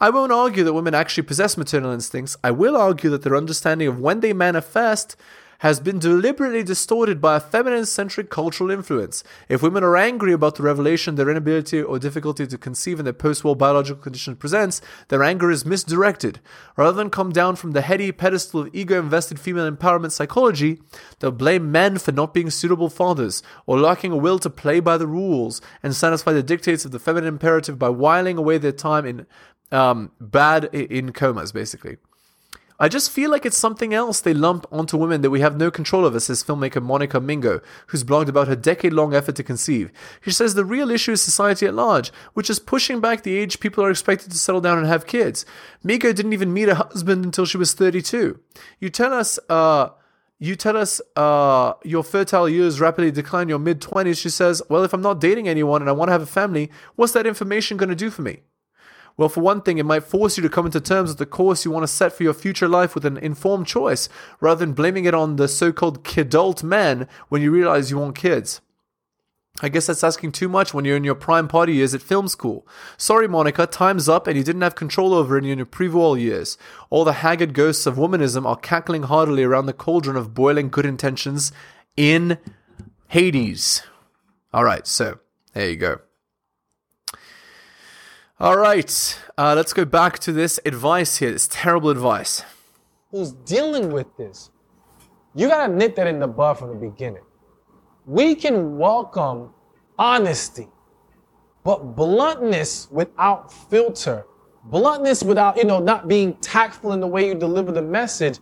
I 0.00 0.10
won't 0.10 0.32
argue 0.32 0.64
that 0.64 0.72
women 0.72 0.94
actually 0.94 1.22
possess 1.24 1.56
maternal 1.56 1.92
instincts. 1.92 2.36
I 2.42 2.50
will 2.50 2.76
argue 2.76 3.10
that 3.10 3.22
their 3.22 3.36
understanding 3.36 3.88
of 3.88 4.00
when 4.00 4.20
they 4.20 4.32
manifest 4.32 5.16
has 5.58 5.80
been 5.80 5.98
deliberately 5.98 6.62
distorted 6.62 7.20
by 7.20 7.36
a 7.36 7.40
feminine 7.40 7.86
centric 7.86 8.28
cultural 8.28 8.70
influence. 8.70 9.24
If 9.48 9.62
women 9.62 9.82
are 9.82 9.96
angry 9.96 10.32
about 10.32 10.56
the 10.56 10.62
revelation 10.62 11.14
their 11.14 11.30
inability 11.30 11.80
or 11.80 11.98
difficulty 11.98 12.46
to 12.46 12.58
conceive 12.58 12.98
in 12.98 13.04
their 13.04 13.14
post 13.14 13.44
wall 13.44 13.54
biological 13.54 14.02
condition 14.02 14.36
presents, 14.36 14.82
their 15.08 15.22
anger 15.22 15.50
is 15.50 15.64
misdirected. 15.64 16.40
Rather 16.76 16.96
than 16.96 17.08
come 17.08 17.32
down 17.32 17.56
from 17.56 17.70
the 17.70 17.80
heady 17.80 18.12
pedestal 18.12 18.60
of 18.60 18.74
ego 18.74 18.98
invested 18.98 19.40
female 19.40 19.70
empowerment 19.70 20.12
psychology, 20.12 20.82
they'll 21.20 21.30
blame 21.30 21.72
men 21.72 21.98
for 21.98 22.12
not 22.12 22.34
being 22.34 22.50
suitable 22.50 22.90
fathers 22.90 23.42
or 23.64 23.78
lacking 23.78 24.12
a 24.12 24.16
will 24.16 24.38
to 24.38 24.50
play 24.50 24.80
by 24.80 24.98
the 24.98 25.06
rules 25.06 25.62
and 25.82 25.94
satisfy 25.94 26.32
the 26.32 26.42
dictates 26.42 26.84
of 26.84 26.90
the 26.90 26.98
feminine 26.98 27.28
imperative 27.28 27.78
by 27.78 27.88
whiling 27.88 28.36
away 28.36 28.58
their 28.58 28.72
time 28.72 29.06
in 29.06 29.26
um, 29.72 30.12
bad 30.20 30.66
in 30.74 31.12
comas, 31.12 31.52
basically. 31.52 31.98
I 32.78 32.88
just 32.88 33.12
feel 33.12 33.30
like 33.30 33.46
it's 33.46 33.56
something 33.56 33.94
else 33.94 34.20
they 34.20 34.34
lump 34.34 34.66
onto 34.72 34.96
women 34.96 35.20
that 35.20 35.30
we 35.30 35.40
have 35.40 35.56
no 35.56 35.70
control 35.70 36.04
over, 36.04 36.18
says 36.18 36.42
filmmaker 36.42 36.82
Monica 36.82 37.20
Mingo, 37.20 37.60
who's 37.86 38.02
blogged 38.02 38.28
about 38.28 38.48
her 38.48 38.56
decade 38.56 38.92
long 38.92 39.14
effort 39.14 39.36
to 39.36 39.44
conceive. 39.44 39.92
She 40.22 40.32
says 40.32 40.54
the 40.54 40.64
real 40.64 40.90
issue 40.90 41.12
is 41.12 41.22
society 41.22 41.66
at 41.66 41.74
large, 41.74 42.10
which 42.32 42.50
is 42.50 42.58
pushing 42.58 43.00
back 43.00 43.22
the 43.22 43.36
age 43.36 43.60
people 43.60 43.84
are 43.84 43.90
expected 43.90 44.32
to 44.32 44.38
settle 44.38 44.60
down 44.60 44.78
and 44.78 44.88
have 44.88 45.06
kids. 45.06 45.46
Mingo 45.84 46.12
didn't 46.12 46.32
even 46.32 46.52
meet 46.52 46.68
a 46.68 46.74
husband 46.74 47.24
until 47.24 47.46
she 47.46 47.56
was 47.56 47.74
32. 47.74 48.40
You 48.80 48.90
tell 48.90 49.12
us, 49.12 49.38
uh, 49.48 49.90
you 50.40 50.56
tell 50.56 50.76
us 50.76 51.00
uh, 51.14 51.74
your 51.84 52.02
fertile 52.02 52.48
years 52.48 52.80
rapidly 52.80 53.12
decline 53.12 53.48
your 53.48 53.60
mid 53.60 53.80
20s. 53.80 54.20
She 54.20 54.30
says, 54.30 54.62
Well, 54.68 54.82
if 54.82 54.92
I'm 54.92 55.00
not 55.00 55.20
dating 55.20 55.48
anyone 55.48 55.80
and 55.80 55.88
I 55.88 55.92
want 55.92 56.08
to 56.08 56.12
have 56.12 56.22
a 56.22 56.26
family, 56.26 56.72
what's 56.96 57.12
that 57.12 57.24
information 57.24 57.76
going 57.76 57.88
to 57.88 57.94
do 57.94 58.10
for 58.10 58.22
me? 58.22 58.40
Well, 59.16 59.28
for 59.28 59.40
one 59.40 59.62
thing, 59.62 59.78
it 59.78 59.86
might 59.86 60.04
force 60.04 60.36
you 60.36 60.42
to 60.42 60.48
come 60.48 60.66
into 60.66 60.80
terms 60.80 61.10
with 61.10 61.18
the 61.18 61.26
course 61.26 61.64
you 61.64 61.70
want 61.70 61.84
to 61.84 61.88
set 61.88 62.12
for 62.12 62.24
your 62.24 62.34
future 62.34 62.66
life 62.66 62.94
with 62.94 63.04
an 63.04 63.16
informed 63.16 63.66
choice, 63.66 64.08
rather 64.40 64.64
than 64.64 64.74
blaming 64.74 65.04
it 65.04 65.14
on 65.14 65.36
the 65.36 65.46
so 65.46 65.72
called 65.72 66.02
kidult 66.02 66.64
men 66.64 67.06
when 67.28 67.40
you 67.40 67.52
realize 67.52 67.90
you 67.90 67.98
want 67.98 68.16
kids. 68.16 68.60
I 69.62 69.68
guess 69.68 69.86
that's 69.86 70.02
asking 70.02 70.32
too 70.32 70.48
much 70.48 70.74
when 70.74 70.84
you're 70.84 70.96
in 70.96 71.04
your 71.04 71.14
prime 71.14 71.46
party 71.46 71.74
years 71.74 71.94
at 71.94 72.02
film 72.02 72.26
school. 72.26 72.66
Sorry, 72.96 73.28
Monica, 73.28 73.68
time's 73.68 74.08
up 74.08 74.26
and 74.26 74.36
you 74.36 74.42
didn't 74.42 74.62
have 74.62 74.74
control 74.74 75.14
over 75.14 75.38
it 75.38 75.44
in 75.44 75.58
your 75.58 75.66
pre 75.66 75.88
years. 76.20 76.58
All 76.90 77.04
the 77.04 77.12
haggard 77.12 77.54
ghosts 77.54 77.86
of 77.86 77.94
womanism 77.94 78.46
are 78.46 78.56
cackling 78.56 79.04
heartily 79.04 79.44
around 79.44 79.66
the 79.66 79.72
cauldron 79.72 80.16
of 80.16 80.34
boiling 80.34 80.70
good 80.70 80.84
intentions 80.84 81.52
in 81.96 82.38
Hades. 83.08 83.84
All 84.52 84.64
right, 84.64 84.88
so 84.88 85.20
there 85.52 85.70
you 85.70 85.76
go. 85.76 86.00
All 88.40 88.58
right, 88.58 89.22
uh, 89.38 89.54
let's 89.54 89.72
go 89.72 89.84
back 89.84 90.18
to 90.18 90.32
this 90.32 90.58
advice 90.66 91.18
here. 91.18 91.30
This 91.30 91.46
terrible 91.46 91.88
advice. 91.88 92.42
Who's 93.12 93.30
dealing 93.30 93.92
with 93.92 94.08
this? 94.16 94.50
You 95.36 95.46
gotta 95.46 95.72
nip 95.72 95.94
that 95.94 96.08
in 96.08 96.18
the 96.18 96.26
bud 96.26 96.54
from 96.54 96.70
the 96.70 96.90
beginning. 96.90 97.22
We 98.06 98.34
can 98.34 98.76
welcome 98.76 99.50
honesty, 99.96 100.66
but 101.62 101.94
bluntness 101.94 102.88
without 102.90 103.52
filter, 103.52 104.26
bluntness 104.64 105.22
without, 105.22 105.56
you 105.56 105.64
know, 105.64 105.78
not 105.78 106.08
being 106.08 106.34
tactful 106.38 106.92
in 106.92 106.98
the 106.98 107.06
way 107.06 107.28
you 107.28 107.36
deliver 107.36 107.70
the 107.70 107.82
message, 107.82 108.40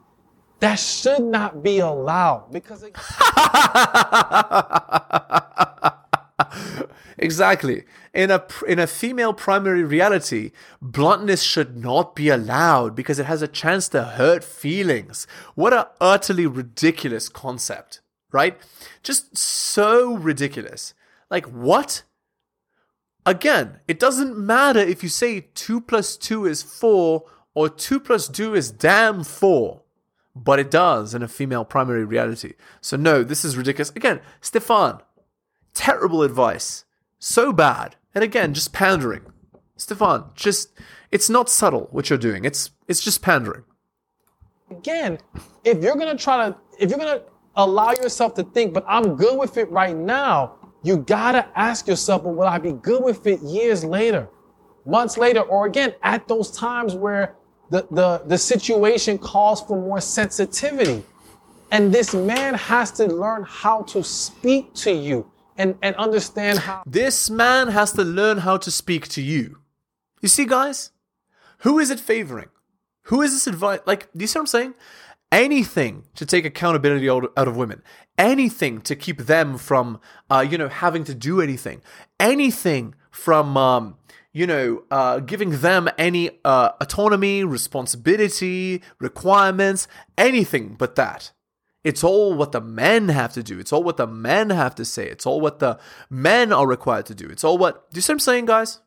that 0.61 0.77
should 0.77 1.23
not 1.23 1.63
be 1.63 1.81
allowed 1.81 2.51
because. 2.51 2.83
It- 2.83 2.97
exactly. 7.23 7.85
In 8.13 8.31
a 8.31 8.45
in 8.69 8.79
a 8.79 8.87
female 8.87 9.33
primary 9.33 9.85
reality, 9.85 10.53
bluntness 10.81 11.43
should 11.43 11.77
not 11.77 12.15
be 12.15 12.29
allowed 12.29 12.95
because 12.95 13.19
it 13.19 13.27
has 13.27 13.41
a 13.41 13.49
chance 13.49 13.89
to 13.91 14.03
hurt 14.03 14.45
feelings. 14.45 15.27
What 15.55 15.73
a 15.73 15.89
utterly 16.01 16.47
ridiculous 16.47 17.29
concept, 17.29 18.01
right? 18.31 18.59
Just 19.03 19.37
so 19.37 20.15
ridiculous. 20.17 20.95
Like 21.31 21.47
what? 21.47 22.03
Again, 23.25 23.79
it 23.87 24.01
doesn't 24.01 24.37
matter 24.37 24.81
if 24.81 25.03
you 25.03 25.09
say 25.09 25.47
2 25.55 25.81
plus 25.81 26.17
2 26.17 26.45
is 26.47 26.63
4 26.63 27.23
or 27.55 27.69
2 27.69 28.01
plus 28.01 28.29
2 28.29 28.55
is 28.55 28.73
damn 28.73 29.23
4, 29.23 29.81
but 30.35 30.59
it 30.59 30.71
does 30.71 31.15
in 31.15 31.23
a 31.23 31.29
female 31.29 31.65
primary 31.65 32.05
reality. 32.05 32.55
So, 32.81 32.97
no, 32.97 33.23
this 33.23 33.45
is 33.45 33.57
ridiculous. 33.57 33.91
Again, 33.95 34.21
Stephan, 34.41 34.99
terrible 35.73 36.23
advice. 36.23 36.85
So 37.25 37.53
bad. 37.53 37.95
And 38.17 38.25
again, 38.25 38.53
just 38.53 38.73
pandering. 38.73 39.23
Stephan, 39.77 40.25
just, 40.35 40.73
it's 41.13 41.31
not 41.31 41.49
subtle 41.49 41.87
what 41.93 42.11
you're 42.11 42.19
doing. 42.19 42.45
It's, 42.45 42.73
it's 42.89 43.01
just 43.01 43.23
pandering. 43.23 43.63
Again, 44.73 45.19
if 45.63 45.81
you're 45.85 45.95
gonna 45.95 46.19
try 46.19 46.49
to, 46.49 46.57
if 46.81 46.91
you're 46.91 46.99
gonna 46.99 47.23
allow 47.55 47.93
yourself 47.93 48.35
to 48.35 48.43
think, 48.43 48.75
but 48.75 48.85
I'm 48.89 49.15
good 49.15 49.39
with 49.39 49.57
it 49.57 49.71
right 49.71 49.95
now, 49.95 50.57
you 50.83 50.97
gotta 50.97 51.47
ask 51.55 51.87
yourself, 51.87 52.25
well, 52.25 52.35
will 52.35 52.49
I 52.49 52.59
be 52.59 52.73
good 52.73 53.05
with 53.05 53.25
it 53.29 53.41
years 53.43 53.85
later, 53.85 54.29
months 54.85 55.17
later, 55.17 55.43
or 55.43 55.67
again, 55.67 55.95
at 56.03 56.27
those 56.27 56.51
times 56.51 56.97
where 56.97 57.37
the, 57.71 57.87
the, 57.93 58.23
the 58.27 58.37
situation 58.37 59.17
calls 59.17 59.63
for 59.63 59.81
more 59.81 60.01
sensitivity. 60.01 61.05
And 61.71 61.95
this 61.95 62.15
man 62.15 62.55
has 62.55 62.91
to 62.93 63.07
learn 63.07 63.45
how 63.49 63.83
to 63.83 64.03
speak 64.03 64.75
to 64.75 64.91
you 64.91 65.32
and, 65.57 65.77
and 65.83 65.95
understand 65.97 66.61
how. 66.61 66.83
This 66.87 67.31
man 67.31 67.69
has 67.69 67.93
to 67.93 68.03
learn 68.03 68.39
how 68.39 68.57
to 68.59 68.71
speak 68.71 69.09
to 69.09 69.23
you. 69.23 69.59
You 70.21 70.29
see, 70.29 70.45
guys? 70.45 70.91
Who 71.59 71.79
is 71.79 71.91
it 71.91 72.01
favoring? 72.01 72.49
Who 73.05 73.23
is 73.23 73.33
this 73.33 73.47
advice? 73.47 73.81
Like, 73.87 74.09
do 74.13 74.23
you 74.23 74.27
see 74.27 74.39
what 74.39 74.43
I'm 74.43 74.47
saying? 74.47 74.75
Anything 75.31 76.05
to 76.15 76.27
take 76.27 76.45
accountability 76.45 77.09
out 77.09 77.33
of 77.37 77.57
women. 77.57 77.83
Anything 78.19 78.81
to 78.83 78.95
keep 78.95 79.19
them 79.23 79.57
from, 79.59 80.01
uh, 80.31 80.47
you 80.49 80.59
know, 80.59 80.69
having 80.69 81.05
to 81.05 81.15
do 81.15 81.41
anything. 81.41 81.83
Anything 82.21 82.95
from, 83.11 83.57
um, 83.57 83.97
you 84.33 84.47
know, 84.47 84.83
uh, 84.91 85.21
giving 85.21 85.61
them 85.61 85.89
any 85.97 86.31
uh, 86.45 86.71
autonomy, 86.81 87.45
responsibility, 87.45 88.83
requirements, 88.99 89.89
anything 90.19 90.77
but 90.79 90.97
that. 90.97 91.33
It's 91.85 92.05
all 92.05 92.35
what 92.35 92.53
the 92.53 92.61
men 92.61 93.09
have 93.09 93.33
to 93.33 93.43
do. 93.43 93.59
It's 93.59 93.73
all 93.73 93.83
what 93.83 93.97
the 93.97 94.07
men 94.07 94.51
have 94.51 94.75
to 94.77 94.85
say. 94.85 95.09
It's 95.09 95.27
all 95.27 95.41
what 95.41 95.59
the 95.59 95.79
men 96.09 96.53
are 96.53 96.67
required 96.67 97.07
to 97.07 97.15
do. 97.15 97.27
It's 97.27 97.43
all 97.43 97.59
what. 97.59 97.91
Do 97.91 97.99
you 97.99 98.03
see 98.03 98.13
what 98.13 98.17
I'm 98.17 98.21
saying, 98.21 98.47
guys? 98.47 98.81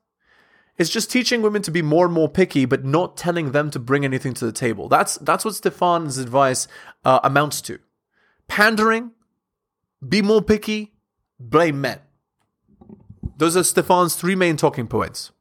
It's 0.77 0.89
just 0.89 1.11
teaching 1.11 1.41
women 1.41 1.61
to 1.63 1.71
be 1.71 1.81
more 1.81 2.05
and 2.05 2.13
more 2.13 2.29
picky, 2.29 2.65
but 2.65 2.83
not 2.83 3.15
telling 3.17 3.51
them 3.51 3.71
to 3.71 3.79
bring 3.79 4.03
anything 4.03 4.33
to 4.35 4.45
the 4.45 4.51
table. 4.51 4.87
That's 4.87 5.17
that's 5.17 5.43
what 5.43 5.55
Stephan's 5.55 6.17
advice 6.17 6.67
uh, 7.03 7.19
amounts 7.23 7.61
to. 7.63 7.79
Pandering, 8.47 9.11
be 10.07 10.21
more 10.21 10.41
picky, 10.41 10.93
blame 11.39 11.81
men. 11.81 11.99
Those 13.37 13.57
are 13.57 13.63
Stephan's 13.63 14.15
three 14.15 14.35
main 14.35 14.55
talking 14.55 14.87
points 14.87 15.31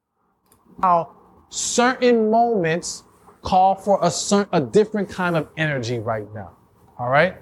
how 0.82 1.14
certain 1.48 2.30
moments 2.30 3.04
call 3.42 3.74
for 3.74 3.98
a 4.02 4.10
certain, 4.10 4.48
a 4.52 4.60
different 4.60 5.08
kind 5.08 5.36
of 5.36 5.48
energy 5.56 5.98
right 5.98 6.26
now. 6.34 6.56
All 6.98 7.08
right. 7.08 7.36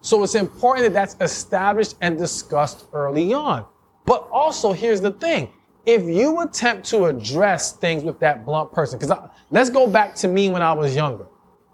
So 0.00 0.22
it's 0.22 0.34
important 0.34 0.84
that 0.86 0.92
that's 0.92 1.16
established 1.20 1.96
and 2.00 2.18
discussed 2.18 2.86
early 2.92 3.32
on. 3.32 3.64
But 4.04 4.28
also, 4.30 4.72
here's 4.72 5.00
the 5.00 5.12
thing. 5.12 5.50
If 5.86 6.02
you 6.02 6.40
attempt 6.40 6.86
to 6.90 7.06
address 7.06 7.72
things 7.72 8.02
with 8.04 8.18
that 8.20 8.44
blunt 8.44 8.72
person, 8.72 8.98
because 8.98 9.16
let's 9.50 9.70
go 9.70 9.86
back 9.86 10.14
to 10.16 10.28
me 10.28 10.50
when 10.50 10.62
I 10.62 10.72
was 10.72 10.94
younger. 10.94 11.26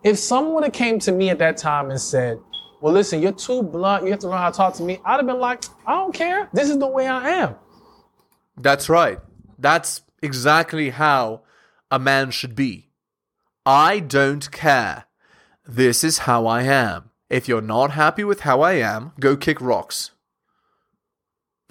If 0.03 0.19
someone 0.19 0.63
had 0.63 0.73
came 0.73 0.99
to 1.01 1.13
me 1.13 1.31
at 1.31 1.39
that 1.39 1.57
time 1.57 1.91
and 1.91 2.01
said, 2.01 2.41
well, 2.81 2.95
listen, 2.95 3.21
you're 3.21 3.33
too 3.33 3.63
blunt. 3.63 4.05
You 4.05 4.11
have 4.11 4.21
to 4.21 4.29
learn 4.29 4.39
how 4.39 4.51
to 4.51 4.57
talk 4.57 4.75
to 4.75 4.83
me. 4.83 4.99
I'd 5.05 5.17
have 5.17 5.27
been 5.27 5.39
like, 5.39 5.65
I 5.87 5.95
don't 5.95 6.15
care. 6.15 6.49
This 6.53 6.71
is 6.71 6.79
the 6.79 6.87
way 6.87 7.07
I 7.07 7.31
am. 7.31 7.57
That's 8.57 8.89
right. 8.89 9.19
That's 9.59 10.03
exactly 10.23 10.91
how 10.91 11.43
a 11.91 11.99
man 11.99 12.31
should 12.31 12.55
be. 12.55 12.91
I 13.67 14.01
don't 14.01 14.51
care. 14.51 15.05
This 15.67 16.03
is 16.03 16.19
how 16.19 16.47
I 16.47 16.63
am. 16.63 17.10
If 17.31 17.49
you're 17.49 17.63
not 17.63 17.93
happy 17.93 18.25
with 18.25 18.41
how 18.41 18.61
I 18.61 18.73
am, 18.73 19.13
go 19.21 19.37
kick 19.37 19.61
rocks. 19.61 20.11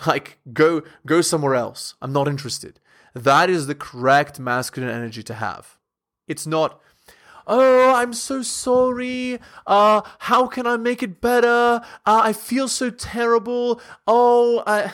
Like 0.08 0.40
go 0.54 0.84
go 1.06 1.20
somewhere 1.20 1.56
else. 1.56 1.96
I'm 2.02 2.14
not 2.14 2.30
interested. 2.30 2.80
That 3.14 3.50
is 3.50 3.68
the 3.68 3.76
correct 3.76 4.40
masculine 4.40 4.90
energy 4.90 5.22
to 5.24 5.34
have. 5.34 5.78
It's 6.26 6.48
not 6.48 6.82
oh, 7.50 7.96
I'm 7.96 8.14
so 8.14 8.42
sorry. 8.42 9.40
Uh, 9.68 10.02
how 10.20 10.48
can 10.48 10.66
I 10.68 10.78
make 10.78 11.04
it 11.04 11.20
better? 11.20 11.82
Uh, 12.06 12.22
I 12.24 12.32
feel 12.32 12.68
so 12.68 12.92
terrible. 12.92 13.82
Oh, 14.08 14.64
I, 14.66 14.94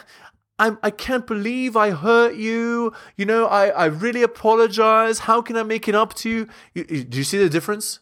I'm, 0.58 0.80
I 0.82 0.89
can't 0.89 1.28
believe 1.28 1.75
I 1.75 1.91
hurt 1.91 2.36
you. 2.36 2.93
You 3.17 3.25
know, 3.25 3.45
I, 3.45 3.67
I 3.67 3.86
really 3.86 4.23
apologize. 4.23 5.19
How 5.19 5.41
can 5.41 5.58
I 5.58 5.63
make 5.63 5.88
it 5.88 5.95
up 5.95 6.13
to 6.15 6.30
you? 6.30 6.47
you, 6.73 6.86
you 6.89 7.04
do 7.04 7.17
you 7.17 7.23
see 7.25 7.38
the 7.38 7.49
difference? 7.49 7.99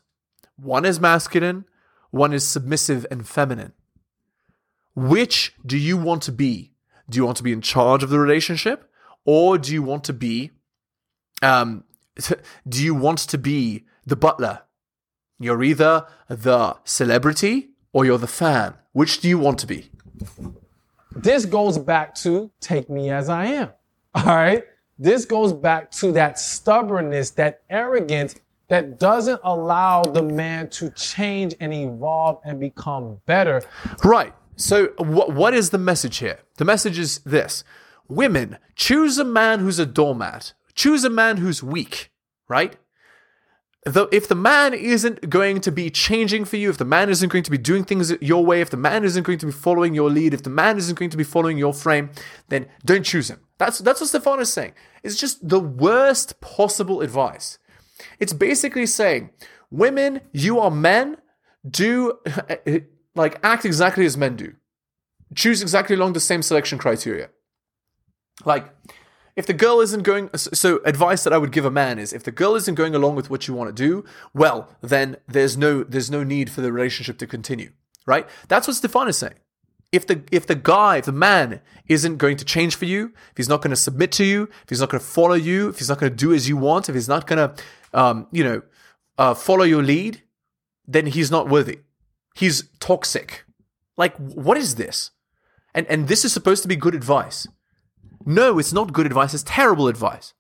One 0.56 0.86
is 0.86 0.99
masculine, 0.99 1.65
one 2.13 2.32
is 2.32 2.47
submissive 2.47 3.08
and 3.10 3.28
feminine. 3.28 3.73
Which 4.95 5.56
do 5.65 5.76
you 5.76 5.97
want 5.97 6.21
to 6.23 6.32
be? 6.32 6.71
Do 7.10 7.17
you 7.17 7.26
want 7.26 7.38
to 7.38 7.43
be 7.43 7.52
in 7.52 7.62
charge 7.62 8.04
of 8.04 8.12
the 8.12 8.19
relationship? 8.19 8.88
Or 9.26 9.58
do 9.58 9.73
you 9.73 9.82
want 9.82 10.04
to 10.04 10.13
be, 10.13 10.52
um, 11.41 11.86
do 12.69 12.84
you 12.84 12.93
want 12.93 13.17
to 13.17 13.39
be 13.39 13.86
the 14.06 14.15
butler? 14.15 14.62
You're 15.39 15.63
either 15.63 16.06
the 16.28 16.78
celebrity 16.84 17.69
or 17.93 18.06
you're 18.06 18.19
the 18.19 18.28
fan. 18.28 18.76
Which 18.91 19.19
do 19.19 19.28
you 19.28 19.39
want 19.39 19.58
to 19.60 19.67
be? 19.67 19.89
This 21.15 21.47
goes 21.47 21.80
back 21.80 22.13
to 22.17 22.52
take 22.60 22.91
me 22.91 23.10
as 23.10 23.28
I 23.28 23.45
am. 23.45 23.69
All 24.13 24.26
right. 24.26 24.63
This 24.99 25.26
goes 25.26 25.52
back 25.52 25.89
to 25.93 26.12
that 26.12 26.38
stubbornness, 26.38 27.32
that 27.32 27.63
arrogance 27.71 28.36
that 28.74 29.00
doesn't 29.00 29.40
allow 29.44 30.02
the 30.02 30.24
man 30.24 30.68
to 30.68 30.90
change 30.90 31.54
and 31.60 31.72
evolve 31.72 32.40
and 32.44 32.60
become 32.60 33.22
better. 33.28 33.62
Right. 34.04 34.34
So, 34.56 34.94
what, 34.98 35.32
what 35.32 35.54
is 35.54 35.70
the 35.70 35.78
message 35.78 36.18
here? 36.18 36.40
The 36.58 36.66
message 36.66 36.98
is 36.98 37.20
this 37.20 37.64
Women, 38.08 38.58
choose 38.76 39.20
a 39.20 39.24
man 39.24 39.60
who's 39.60 39.78
a 39.78 39.86
doormat, 39.86 40.54
choose 40.74 41.04
a 41.04 41.10
man 41.12 41.38
who's 41.38 41.62
weak, 41.62 42.12
right? 42.48 42.76
though 43.86 44.08
if 44.12 44.28
the 44.28 44.36
man 44.36 44.74
isn't 44.74 45.30
going 45.30 45.60
to 45.62 45.72
be 45.72 45.90
changing 45.90 46.46
for 46.46 46.58
you, 46.58 46.70
if 46.70 46.78
the 46.78 46.86
man 46.86 47.10
isn't 47.10 47.30
going 47.30 47.44
to 47.44 47.52
be 47.52 47.58
doing 47.58 47.84
things 47.84 48.12
your 48.22 48.46
way, 48.46 48.62
if 48.62 48.70
the 48.70 48.78
man 48.78 49.04
isn't 49.04 49.24
going 49.24 49.38
to 49.38 49.46
be 49.46 49.52
following 49.52 49.94
your 49.94 50.10
lead, 50.10 50.34
if 50.34 50.44
the 50.44 50.50
man 50.50 50.78
isn't 50.78 50.98
going 50.98 51.10
to 51.10 51.18
be 51.18 51.24
following 51.24 51.58
your 51.58 51.74
frame, 51.74 52.10
then 52.50 52.68
don't 52.86 53.04
choose 53.04 53.30
him. 53.30 53.42
That's 53.58 53.80
that's 53.80 54.02
what 54.02 54.10
Stephan 54.10 54.40
is 54.40 54.52
saying. 54.52 54.74
It's 55.04 55.18
just 55.18 55.48
the 55.48 55.60
worst 55.60 56.40
possible 56.42 57.02
advice. 57.02 57.60
It's 58.20 58.34
basically 58.34 58.86
saying, 58.86 59.30
women, 59.72 60.22
you 60.32 60.60
are 60.60 60.72
men, 60.72 61.18
do 61.68 62.20
like 63.16 63.39
act 63.44 63.66
exactly 63.66 64.06
as 64.06 64.18
men 64.18 64.36
do. 64.36 64.54
Choose 65.36 65.62
exactly 65.62 65.96
along 65.96 66.13
the 66.13 66.20
same 66.20 66.42
selection 66.42 66.78
criteria. 66.78 67.30
Like 68.46 68.70
if 69.36 69.46
the 69.48 69.54
girl 69.54 69.80
isn't 69.80 70.04
going 70.04 70.30
so 70.36 70.80
advice 70.86 71.24
that 71.24 71.34
i 71.34 71.38
would 71.38 71.52
give 71.52 71.66
a 71.66 71.72
man 71.72 71.98
is 71.98 72.13
if 72.13 72.24
the 72.24 72.32
girl 72.32 72.56
isn't 72.56 72.76
going 72.76 72.94
along 72.94 73.16
with 73.16 73.30
what 73.30 73.48
you 73.48 73.54
want 73.54 73.76
to 73.76 73.84
do 73.84 74.06
well 74.34 74.70
then 74.82 75.18
there's 75.28 75.58
no 75.58 75.84
there's 75.84 76.12
no 76.12 76.24
need 76.24 76.50
for 76.50 76.62
the 76.62 76.72
relationship 76.72 77.18
to 77.18 77.28
continue 77.28 77.72
right 78.06 78.28
that's 78.48 78.68
what 78.68 78.76
stephan 78.76 79.08
is 79.08 79.18
saying 79.18 79.34
if 79.92 80.06
the 80.08 80.24
if 80.32 80.46
the 80.48 80.56
guy 80.56 80.98
if 80.98 81.06
the 81.06 81.12
man 81.12 81.62
isn't 81.88 82.18
going 82.18 82.38
to 82.38 82.46
change 82.46 82.76
for 82.76 82.86
you 82.86 83.12
if 83.32 83.38
he's 83.38 83.50
not 83.50 83.62
going 83.62 83.72
to 83.72 83.76
submit 83.76 84.12
to 84.12 84.24
you 84.24 84.44
if 84.63 84.70
he's 84.70 84.80
not 84.80 84.89
going 84.89 85.02
to 85.02 85.06
follow 85.06 85.36
you 85.36 85.70
if 85.70 85.80
he's 85.80 85.89
not 85.89 86.00
going 86.00 86.12
to 86.12 86.16
do 86.16 86.34
as 86.34 86.48
you 86.48 86.58
want 86.58 86.89
if 86.89 86.96
he's 86.96 87.10
not 87.10 87.28
going 87.28 87.38
to 87.38 87.63
um, 87.93 88.27
you 88.32 88.43
know 88.43 88.62
uh, 89.17 89.34
follow 89.34 89.63
your 89.63 89.84
lead 89.84 90.21
then 90.88 91.06
he's 91.08 91.32
not 91.32 91.49
worthy 91.49 91.79
he's 92.36 92.69
toxic 92.79 93.45
like 93.97 94.15
what 94.17 94.58
is 94.58 94.75
this 94.75 95.12
and 95.73 95.86
and 95.88 96.08
this 96.08 96.25
is 96.25 96.34
supposed 96.34 96.62
to 96.62 96.67
be 96.67 96.75
good 96.75 96.95
advice 96.95 97.47
no, 98.25 98.60
it's 98.60 98.73
not 98.73 98.93
good 98.93 99.06
advice, 99.06 99.34
it's 99.34 99.43
terrible 99.43 99.88
advice. 99.88 100.34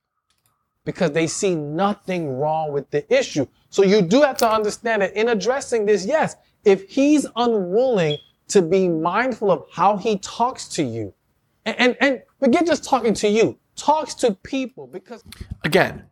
Because 0.85 1.11
they 1.11 1.27
see 1.27 1.55
nothing 1.55 2.37
wrong 2.37 2.73
with 2.73 2.89
the 2.91 3.11
issue. 3.13 3.47
So 3.69 3.83
you 3.83 4.01
do 4.01 4.21
have 4.21 4.37
to 4.37 4.49
understand 4.49 5.01
that 5.01 5.13
in 5.13 5.29
addressing 5.29 5.85
this, 5.85 6.05
yes, 6.05 6.35
if 6.65 6.89
he's 6.89 7.25
unwilling 7.35 8.17
to 8.49 8.61
be 8.61 8.89
mindful 8.89 9.51
of 9.51 9.65
how 9.71 9.97
he 9.97 10.19
talks 10.19 10.67
to 10.69 10.83
you, 10.83 11.13
and, 11.65 11.75
and, 11.79 11.97
and 12.01 12.21
forget 12.39 12.65
just 12.65 12.83
talking 12.83 13.13
to 13.15 13.29
you, 13.29 13.57
talks 13.75 14.13
to 14.15 14.33
people 14.33 14.87
because. 14.87 15.23
Again, 15.63 16.03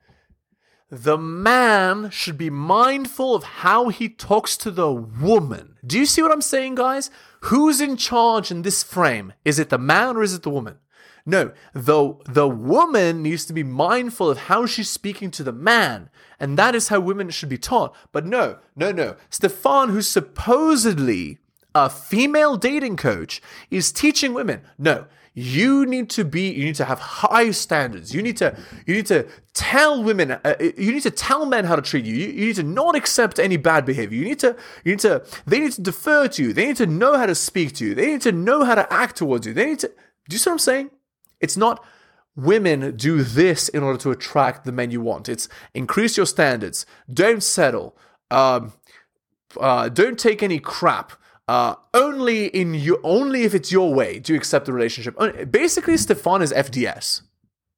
the 0.91 1.17
man 1.17 2.09
should 2.09 2.37
be 2.37 2.49
mindful 2.49 3.33
of 3.33 3.43
how 3.43 3.87
he 3.87 4.09
talks 4.09 4.57
to 4.57 4.69
the 4.69 4.91
woman. 4.91 5.77
Do 5.85 5.97
you 5.97 6.05
see 6.05 6.21
what 6.21 6.33
I'm 6.33 6.41
saying, 6.41 6.75
guys? 6.75 7.09
Who's 7.45 7.79
in 7.79 7.95
charge 7.95 8.51
in 8.51 8.61
this 8.61 8.83
frame? 8.83 9.31
Is 9.45 9.57
it 9.57 9.69
the 9.69 9.77
man 9.77 10.17
or 10.17 10.21
is 10.21 10.33
it 10.33 10.43
the 10.43 10.49
woman? 10.49 10.79
No, 11.25 11.53
the, 11.73 12.15
the 12.25 12.47
woman 12.49 13.23
needs 13.23 13.45
to 13.45 13.53
be 13.53 13.63
mindful 13.63 14.29
of 14.29 14.37
how 14.37 14.65
she's 14.65 14.89
speaking 14.89 15.31
to 15.31 15.43
the 15.43 15.53
man. 15.53 16.09
And 16.39 16.57
that 16.57 16.75
is 16.75 16.89
how 16.89 16.99
women 16.99 17.29
should 17.29 17.49
be 17.49 17.57
taught. 17.57 17.95
But 18.11 18.25
no, 18.25 18.57
no, 18.75 18.91
no. 18.91 19.15
Stephan, 19.29 19.89
who's 19.89 20.09
supposedly 20.09 21.37
a 21.73 21.89
female 21.89 22.57
dating 22.57 22.97
coach, 22.97 23.41
is 23.69 23.93
teaching 23.93 24.33
women 24.33 24.61
no, 24.77 25.05
you 25.33 25.85
need 25.85 26.09
to 26.09 26.25
be 26.25 26.51
you 26.51 26.65
need 26.65 26.75
to 26.75 26.85
have 26.85 26.99
high 26.99 27.51
standards. 27.51 28.13
You 28.13 28.21
need 28.21 28.37
to 28.37 28.57
you 28.85 28.95
need 28.95 29.05
to 29.07 29.27
tell 29.53 30.03
women 30.03 30.31
uh, 30.31 30.55
you 30.59 30.91
need 30.91 31.03
to 31.03 31.11
tell 31.11 31.45
men 31.45 31.65
how 31.65 31.75
to 31.75 31.81
treat 31.81 32.05
you. 32.05 32.13
you 32.13 32.27
you 32.27 32.45
need 32.47 32.55
to 32.57 32.63
not 32.63 32.95
accept 32.95 33.39
any 33.39 33.55
bad 33.57 33.85
behavior. 33.85 34.17
You 34.17 34.25
need 34.25 34.39
to 34.39 34.57
you 34.83 34.91
need 34.93 34.99
to 34.99 35.25
they 35.45 35.59
need 35.59 35.71
to 35.73 35.81
defer 35.81 36.27
to 36.27 36.43
you. 36.43 36.53
They 36.53 36.65
need 36.65 36.77
to 36.77 36.85
know 36.85 37.17
how 37.17 37.25
to 37.25 37.35
speak 37.35 37.73
to 37.75 37.85
you. 37.85 37.95
They 37.95 38.07
need 38.07 38.21
to 38.21 38.31
know 38.33 38.65
how 38.65 38.75
to 38.75 38.91
act 38.91 39.17
towards 39.17 39.47
you. 39.47 39.53
They 39.53 39.67
need 39.67 39.79
to 39.79 39.87
do 39.87 40.35
you 40.35 40.37
see 40.37 40.49
what 40.49 40.55
i'm 40.55 40.59
saying? 40.59 40.91
It's 41.39 41.57
not 41.57 41.83
women 42.35 42.95
do 42.95 43.23
this 43.23 43.69
in 43.69 43.83
order 43.83 43.99
to 43.99 44.11
attract 44.11 44.65
the 44.65 44.71
men 44.71 44.91
you 44.91 45.01
want. 45.01 45.29
It's 45.29 45.47
increase 45.73 46.17
your 46.17 46.25
standards. 46.25 46.85
Don't 47.11 47.43
settle. 47.43 47.97
Um, 48.29 48.73
uh, 49.59 49.89
don't 49.89 50.17
take 50.17 50.41
any 50.43 50.59
crap 50.59 51.13
uh, 51.51 51.75
only 51.93 52.45
in 52.45 52.73
you, 52.73 52.97
only 53.03 53.43
if 53.43 53.53
it's 53.53 53.73
your 53.73 53.93
way 53.93 54.19
do 54.19 54.31
you 54.31 54.39
accept 54.39 54.67
the 54.67 54.71
relationship. 54.71 55.13
Uh, 55.17 55.43
Basically, 55.43 55.97
Stephan 55.97 56.41
is 56.41 56.53
FDS, 56.53 57.23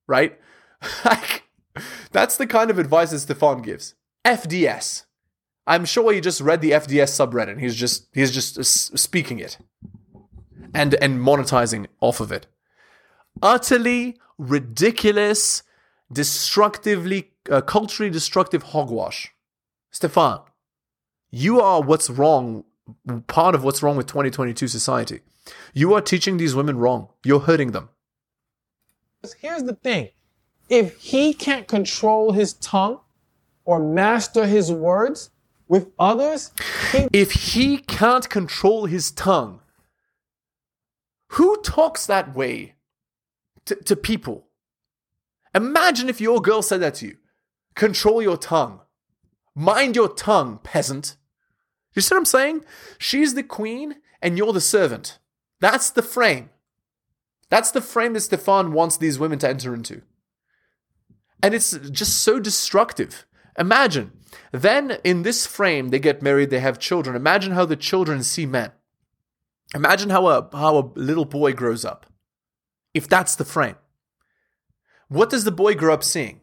right? 0.06 0.40
like, 1.06 1.46
that's 2.12 2.38
the 2.38 2.46
kind 2.46 2.70
of 2.70 2.78
advice 2.78 3.10
that 3.10 3.22
Stephan 3.22 3.64
gives. 3.64 3.96
FDS. 4.24 5.06
I'm 5.66 5.86
sure 5.86 6.14
he 6.14 6.22
just 6.22 6.40
read 6.40 6.62
the 6.62 6.70
FDS 6.70 7.18
subreddit. 7.18 7.60
He's 7.60 7.76
just 7.76 8.10
he's 8.14 8.30
just 8.30 8.60
uh, 8.60 8.64
speaking 8.64 9.40
it, 9.40 9.58
and 10.72 10.94
and 10.96 11.20
monetizing 11.20 11.88
off 12.00 12.20
of 12.20 12.32
it. 12.32 12.46
Utterly 13.42 14.20
ridiculous, 14.38 15.64
destructively, 16.12 17.32
uh, 17.50 17.62
culturally 17.62 18.12
destructive 18.12 18.62
hogwash. 18.62 19.32
Stephan, 19.90 20.42
you 21.32 21.60
are 21.60 21.82
what's 21.82 22.12
wrong 22.12 22.66
part 23.28 23.56
of 23.56 23.64
what's 23.64 23.82
wrong 23.84 23.98
with 23.98 24.08
2022 24.08 24.68
society. 24.68 25.22
You 25.74 25.94
are 25.94 26.02
teaching 26.02 26.38
these 26.38 26.56
women 26.56 26.78
wrong. 26.78 27.10
You're 27.24 27.42
hurting 27.42 27.72
them. 27.72 27.90
Here's 29.40 29.64
the 29.64 29.76
thing 29.76 30.10
if 30.70 30.98
he 30.98 31.34
can't 31.34 31.68
control 31.68 32.32
his 32.32 32.54
tongue 32.54 33.00
or 33.66 33.80
master 33.80 34.46
his 34.46 34.72
words 34.72 35.30
with 35.68 35.92
others, 35.98 36.52
he 36.92 37.08
If 37.14 37.32
he 37.32 37.78
can't 37.78 38.30
control 38.30 38.86
his 38.86 39.12
tongue, 39.12 39.62
who 41.30 41.62
talks 41.64 42.06
that 42.06 42.36
way 42.36 42.76
to, 43.66 43.76
to 43.76 43.96
people? 43.96 44.48
Imagine 45.56 46.10
if 46.10 46.20
your 46.20 46.42
girl 46.42 46.62
said 46.62 46.82
that 46.82 46.96
to 46.96 47.08
you. 47.08 47.18
Control 47.76 48.22
your 48.22 48.38
tongue. 48.38 48.82
Mind 49.56 49.96
your 49.96 50.10
tongue, 50.10 50.60
peasant. 50.64 51.16
You 51.96 52.02
see 52.02 52.16
what 52.16 52.20
I'm 52.20 52.26
saying? 52.26 52.66
She's 52.98 53.34
the 53.34 53.44
queen 53.44 53.96
and 54.22 54.38
you're 54.38 54.54
the 54.54 54.62
servant. 54.62 55.20
That's 55.60 55.90
the 55.92 56.02
frame. 56.02 56.50
That's 57.50 57.72
the 57.72 57.82
frame 57.82 58.14
that 58.14 58.22
Stephan 58.22 58.74
wants 58.74 58.98
these 58.98 59.20
women 59.20 59.40
to 59.40 59.50
enter 59.50 59.74
into. 59.74 60.02
And 61.42 61.54
it's 61.54 61.78
just 61.92 62.22
so 62.22 62.40
destructive. 62.40 63.26
Imagine, 63.60 64.12
then 64.52 64.98
in 65.04 65.22
this 65.24 65.46
frame, 65.46 65.90
they 65.90 66.00
get 66.00 66.24
married, 66.24 66.50
they 66.50 66.60
have 66.60 66.80
children. 66.80 67.16
Imagine 67.16 67.52
how 67.52 67.66
the 67.66 67.76
children 67.76 68.24
see 68.24 68.46
men. 68.46 68.72
Imagine 69.76 70.10
how 70.10 70.28
a, 70.28 70.50
how 70.54 70.78
a 70.78 70.92
little 70.96 71.26
boy 71.26 71.54
grows 71.54 71.86
up. 71.86 72.06
If 72.94 73.08
that's 73.08 73.36
the 73.36 73.46
frame. 73.46 73.76
What 75.10 75.30
does 75.30 75.44
the 75.44 75.52
boy 75.52 75.76
grow 75.76 75.94
up 75.94 76.04
seeing? 76.04 76.42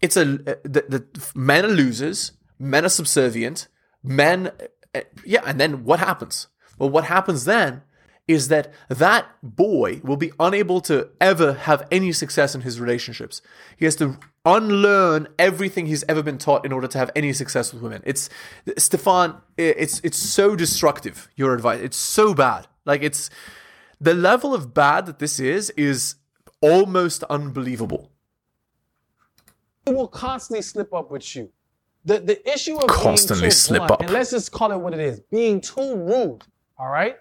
It's 0.00 0.16
a 0.16 0.24
the, 0.24 0.56
the 0.64 1.06
men 1.34 1.64
are 1.64 1.68
losers, 1.68 2.32
men 2.58 2.84
are 2.84 2.90
subservient, 2.90 3.68
men 4.02 4.50
eh, 4.94 5.02
yeah 5.24 5.42
and 5.46 5.60
then 5.60 5.84
what 5.84 5.98
happens? 5.98 6.48
Well 6.78 6.90
what 6.90 7.04
happens 7.04 7.44
then 7.44 7.82
is 8.28 8.48
that 8.48 8.72
that 8.88 9.26
boy 9.42 10.00
will 10.04 10.16
be 10.16 10.32
unable 10.38 10.80
to 10.80 11.08
ever 11.20 11.54
have 11.54 11.86
any 11.90 12.12
success 12.12 12.54
in 12.54 12.60
his 12.60 12.80
relationships. 12.80 13.42
He 13.76 13.84
has 13.84 13.96
to 13.96 14.18
unlearn 14.44 15.28
everything 15.38 15.86
he's 15.86 16.04
ever 16.08 16.22
been 16.22 16.38
taught 16.38 16.64
in 16.64 16.72
order 16.72 16.86
to 16.86 16.98
have 16.98 17.10
any 17.16 17.32
success 17.32 17.72
with 17.72 17.82
women. 17.82 18.02
It's 18.04 18.30
stephan 18.78 19.36
it's 19.56 20.00
it's 20.04 20.18
so 20.18 20.56
destructive 20.56 21.28
your 21.36 21.54
advice. 21.54 21.80
It's 21.80 21.96
so 21.96 22.32
bad. 22.32 22.68
Like 22.84 23.02
it's 23.02 23.28
the 24.00 24.14
level 24.14 24.54
of 24.54 24.72
bad 24.72 25.06
that 25.06 25.18
this 25.18 25.40
is 25.40 25.70
is 25.70 26.16
almost 26.60 27.24
unbelievable. 27.24 28.10
It 29.84 29.94
will 29.94 30.08
constantly 30.08 30.62
slip 30.62 30.94
up 30.94 31.10
with 31.10 31.34
you. 31.34 31.50
The 32.04 32.18
the 32.18 32.52
issue 32.52 32.76
of 32.76 32.88
Constantly 32.88 33.42
being 33.42 33.50
too 33.50 33.56
slip 33.56 33.82
up. 33.82 34.00
and 34.00 34.10
let's 34.10 34.30
just 34.30 34.50
call 34.52 34.72
it 34.72 34.78
what 34.78 34.92
it 34.92 35.00
is, 35.00 35.20
being 35.30 35.60
too 35.60 35.94
rude. 35.96 36.42
All 36.78 36.88
right. 36.88 37.16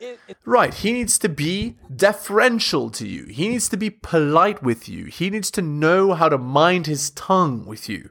It, 0.00 0.18
it, 0.28 0.36
Right. 0.44 0.72
He 0.72 0.92
needs 0.92 1.18
to 1.18 1.28
be 1.28 1.76
deferential 1.94 2.90
to 2.90 3.06
you. 3.06 3.26
He 3.26 3.48
needs 3.48 3.68
to 3.68 3.76
be 3.76 3.90
polite 3.90 4.62
with 4.62 4.88
you. 4.88 5.04
He 5.04 5.28
needs 5.30 5.50
to 5.52 5.62
know 5.62 6.14
how 6.14 6.28
to 6.30 6.38
mind 6.38 6.86
his 6.86 7.10
tongue 7.10 7.66
with 7.66 7.88
you. 7.88 8.10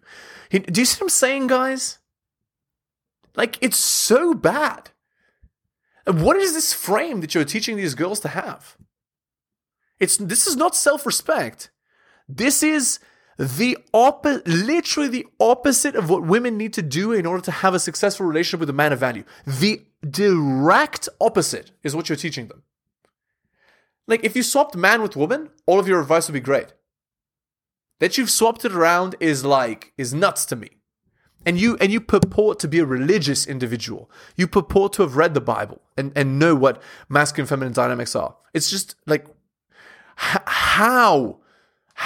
He, 0.49 0.59
do 0.59 0.81
you 0.81 0.85
see 0.85 0.97
what 0.97 1.05
I'm 1.05 1.09
saying, 1.09 1.47
guys? 1.47 1.97
Like, 3.35 3.57
it's 3.61 3.77
so 3.77 4.33
bad. 4.33 4.91
And 6.05 6.23
what 6.23 6.37
is 6.37 6.53
this 6.53 6.73
frame 6.73 7.21
that 7.21 7.33
you're 7.33 7.43
teaching 7.43 7.75
these 7.75 7.95
girls 7.95 8.19
to 8.21 8.29
have? 8.29 8.77
It's 9.99 10.17
this 10.17 10.47
is 10.47 10.55
not 10.55 10.75
self-respect. 10.75 11.71
This 12.27 12.63
is 12.63 12.99
the 13.39 13.77
opposite, 13.93 14.45
literally 14.45 15.07
the 15.07 15.25
opposite 15.39 15.95
of 15.95 16.09
what 16.09 16.23
women 16.23 16.57
need 16.57 16.73
to 16.73 16.81
do 16.81 17.13
in 17.13 17.25
order 17.25 17.41
to 17.43 17.51
have 17.51 17.73
a 17.73 17.79
successful 17.79 18.25
relationship 18.25 18.59
with 18.59 18.69
a 18.69 18.73
man 18.73 18.91
of 18.91 18.99
value. 18.99 19.23
The 19.47 19.85
direct 20.07 21.07
opposite 21.21 21.71
is 21.81 21.95
what 21.95 22.09
you're 22.09 22.17
teaching 22.17 22.49
them. 22.49 22.63
Like, 24.07 24.25
if 24.25 24.35
you 24.35 24.43
swapped 24.43 24.75
man 24.75 25.01
with 25.01 25.15
woman, 25.15 25.51
all 25.65 25.79
of 25.79 25.87
your 25.87 26.01
advice 26.01 26.27
would 26.27 26.33
be 26.33 26.41
great. 26.41 26.73
That 27.99 28.17
you've 28.17 28.29
swapped 28.29 28.65
it 28.65 28.73
around 28.73 29.15
is 29.21 29.45
like, 29.45 29.93
is 29.97 30.13
nuts 30.13 30.45
to 30.47 30.57
me. 30.57 30.71
And 31.45 31.57
you 31.57 31.77
and 31.79 31.93
you 31.93 32.01
purport 32.01 32.59
to 32.59 32.67
be 32.67 32.79
a 32.79 32.85
religious 32.85 33.47
individual. 33.47 34.11
You 34.35 34.47
purport 34.47 34.91
to 34.93 35.03
have 35.03 35.15
read 35.15 35.33
the 35.33 35.39
Bible 35.39 35.81
and, 35.95 36.11
and 36.13 36.37
know 36.37 36.55
what 36.55 36.81
masculine 37.07 37.47
feminine 37.47 37.71
dynamics 37.71 38.17
are. 38.17 38.35
It's 38.53 38.69
just 38.69 38.95
like 39.07 39.25
how 40.17 41.38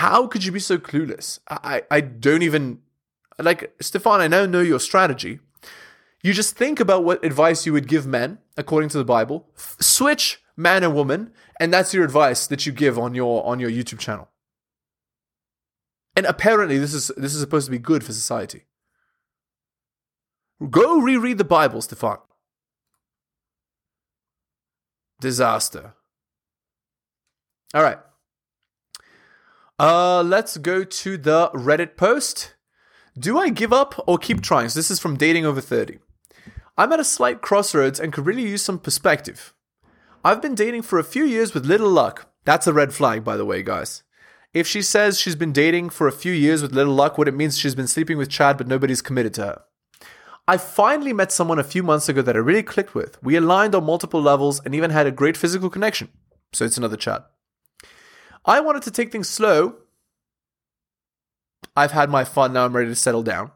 how 0.04 0.28
could 0.28 0.44
you 0.44 0.52
be 0.52 0.60
so 0.60 0.78
clueless? 0.78 1.40
I, 1.50 1.84
I 1.90 2.02
don't 2.02 2.42
even 2.42 2.80
like 3.40 3.74
Stephan, 3.80 4.20
I 4.20 4.28
now 4.28 4.46
know 4.46 4.60
your 4.60 4.82
strategy. 4.82 5.40
You 6.22 6.34
just 6.34 6.58
think 6.58 6.82
about 6.82 7.06
what 7.06 7.24
advice 7.24 7.66
you 7.66 7.72
would 7.72 7.88
give 7.88 8.06
men 8.06 8.40
according 8.58 8.90
to 8.90 8.98
the 8.98 9.06
Bible. 9.06 9.48
F- 9.56 9.78
switch 9.80 10.42
man 10.58 10.84
and 10.84 10.94
woman, 10.94 11.32
and 11.58 11.74
that's 11.74 11.94
your 11.94 12.04
advice 12.04 12.48
that 12.48 12.66
you 12.66 12.74
give 12.74 13.00
on 13.00 13.16
your 13.16 13.46
on 13.46 13.62
your 13.62 13.70
YouTube 13.70 14.00
channel. 14.00 14.28
And 16.18 16.26
apparently 16.26 16.78
this 16.78 16.94
is 16.94 17.10
this 17.16 17.34
is 17.34 17.40
supposed 17.40 17.68
to 17.68 17.72
be 17.72 17.80
good 17.80 18.04
for 18.04 18.12
society. 18.12 18.66
Go 20.70 21.00
reread 21.00 21.38
the 21.38 21.46
Bible, 21.46 21.82
Stephan. 21.82 22.18
Disaster. 25.22 25.94
All 27.74 27.84
right. 27.84 28.00
Uh, 29.80 30.22
let's 30.22 30.58
go 30.58 30.84
to 30.84 31.18
the 31.18 31.50
Reddit 31.50 31.98
post. 31.98 32.56
Do 33.18 33.38
I 33.38 33.50
give 33.50 33.74
up 33.74 34.04
or 34.08 34.18
keep 34.18 34.42
trying? 34.42 34.70
So 34.70 34.80
this 34.80 34.92
is 34.92 35.00
from 35.00 35.18
Dating 35.18 35.46
Over 35.46 35.62
30. 35.62 36.00
I'm 36.78 36.92
at 36.92 37.00
a 37.00 37.04
slight 37.04 37.42
crossroads 37.42 38.00
and 38.00 38.14
could 38.14 38.26
really 38.26 38.44
use 38.44 38.62
some 38.62 38.80
perspective. 38.80 39.54
I've 40.24 40.42
been 40.42 40.56
dating 40.56 40.84
for 40.84 41.00
a 41.00 41.04
few 41.04 41.24
years 41.24 41.54
with 41.54 41.66
little 41.66 41.90
luck. 41.90 42.32
That's 42.46 42.68
a 42.68 42.74
red 42.74 42.94
flag, 42.94 43.24
by 43.24 43.38
the 43.38 43.46
way, 43.46 43.62
guys. 43.62 44.04
If 44.54 44.68
she 44.68 44.82
says 44.82 45.20
she's 45.20 45.36
been 45.36 45.52
dating 45.52 45.90
for 45.90 46.08
a 46.08 46.12
few 46.12 46.32
years 46.32 46.62
with 46.62 46.74
little 46.74 46.94
luck, 46.94 47.18
what 47.18 47.28
it 47.28 47.34
means 47.34 47.58
she's 47.58 47.76
been 47.76 47.88
sleeping 47.88 48.18
with 48.18 48.30
Chad, 48.30 48.58
but 48.58 48.68
nobody's 48.68 49.02
committed 49.02 49.34
to 49.36 49.42
her. 49.42 49.62
I 50.48 50.58
finally 50.58 51.14
met 51.14 51.32
someone 51.32 51.58
a 51.58 51.64
few 51.64 51.84
months 51.84 52.10
ago 52.10 52.22
that 52.22 52.36
I 52.36 52.40
really 52.40 52.64
clicked 52.64 52.94
with. 52.94 53.22
We 53.24 53.36
aligned 53.36 53.74
on 53.74 53.86
multiple 53.86 54.22
levels 54.22 54.62
and 54.64 54.76
even 54.76 54.92
had 54.92 55.08
a 55.08 55.12
great 55.12 55.38
physical 55.38 55.70
connection. 55.70 56.10
So 56.52 56.66
it's 56.66 56.78
another 56.78 56.98
Chad. 56.98 57.24
I 58.46 58.60
wanted 58.60 58.84
to 58.84 58.92
take 58.92 59.12
things 59.12 59.30
slow. 59.30 59.76
I've 61.76 61.92
had 61.92 62.10
my 62.10 62.24
fun, 62.24 62.54
now 62.54 62.66
I'm 62.66 62.76
ready 62.76 62.90
to 62.90 62.96
settle 62.96 63.24
down. 63.24 63.52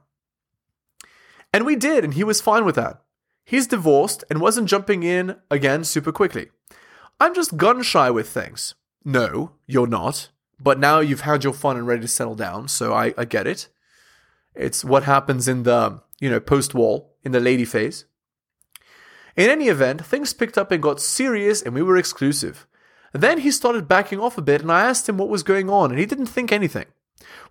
And 1.54 1.65
we 1.65 1.76
did, 1.76 2.04
and 2.04 2.13
he 2.13 2.23
was 2.23 2.41
fine 2.41 2.65
with 2.65 2.76
that. 2.76 3.02
He's 3.43 3.67
divorced 3.67 4.23
and 4.30 4.41
wasn't 4.41 4.69
jumping 4.69 5.04
in 5.04 5.38
again 5.50 5.84
super 5.84 6.12
quickly. 6.12 6.50
I'm 7.19 7.34
just 7.34 7.58
gun 7.58 7.82
shy 7.82 8.10
with 8.10 8.30
things. 8.30 8.76
No, 9.06 9.52
you're 9.65 9.88
not. 9.88 10.30
But 10.60 10.80
now 10.80 11.00
you've 11.00 11.21
had 11.21 11.43
your 11.43 11.54
fun 11.54 11.78
and 11.78 11.88
ready 11.88 12.02
to 12.02 12.08
settle 12.08 12.36
down, 12.36 12.67
so 12.67 12.93
I, 12.93 13.13
I 13.17 13.26
get 13.26 13.47
it. 13.47 13.67
It's 14.56 14.84
what 14.84 15.04
happens 15.04 15.47
in 15.47 15.63
the, 15.63 16.02
you 16.19 16.30
know, 16.30 16.39
post 16.39 16.73
wall, 16.73 17.15
in 17.23 17.32
the 17.32 17.39
lady 17.39 17.65
phase. 17.65 18.06
In 19.36 19.50
any 19.50 19.67
event, 19.67 20.04
things 20.04 20.34
picked 20.34 20.58
up 20.58 20.71
and 20.71 20.82
got 20.82 21.00
serious, 21.00 21.62
and 21.62 21.76
we 21.76 21.84
were 21.84 21.95
exclusive. 21.95 22.65
Then 23.13 23.39
he 23.39 23.52
started 23.52 23.88
backing 23.88 24.20
off 24.20 24.38
a 24.38 24.41
bit, 24.41 24.62
and 24.62 24.72
I 24.72 24.82
asked 24.82 25.08
him 25.08 25.17
what 25.17 25.30
was 25.30 25.43
going 25.43 25.70
on, 25.70 25.91
and 25.91 26.00
he 26.00 26.06
didn't 26.06 26.28
think 26.28 26.52
anything. 26.52 26.86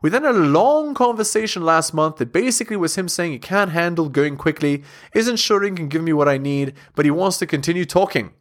We 0.01 0.11
then 0.11 0.25
had 0.25 0.35
a 0.35 0.38
long 0.38 0.95
conversation 0.95 1.64
last 1.64 1.95
month 1.95 2.16
that 2.16 2.33
basically 2.33 2.77
was 2.77 2.97
him 2.97 3.09
saying 3.09 3.33
he 3.33 3.38
can't 3.38 3.73
handle 3.73 4.09
going 4.09 4.37
quickly, 4.37 4.85
isn't 5.14 5.38
sure 5.38 5.62
he 5.62 5.71
can 5.71 5.88
give 5.88 6.03
me 6.03 6.12
what 6.12 6.29
I 6.29 6.38
need, 6.38 6.75
but 6.95 7.05
he 7.05 7.11
wants 7.11 7.38
to 7.38 7.47
continue 7.47 7.85
talking. 7.85 8.33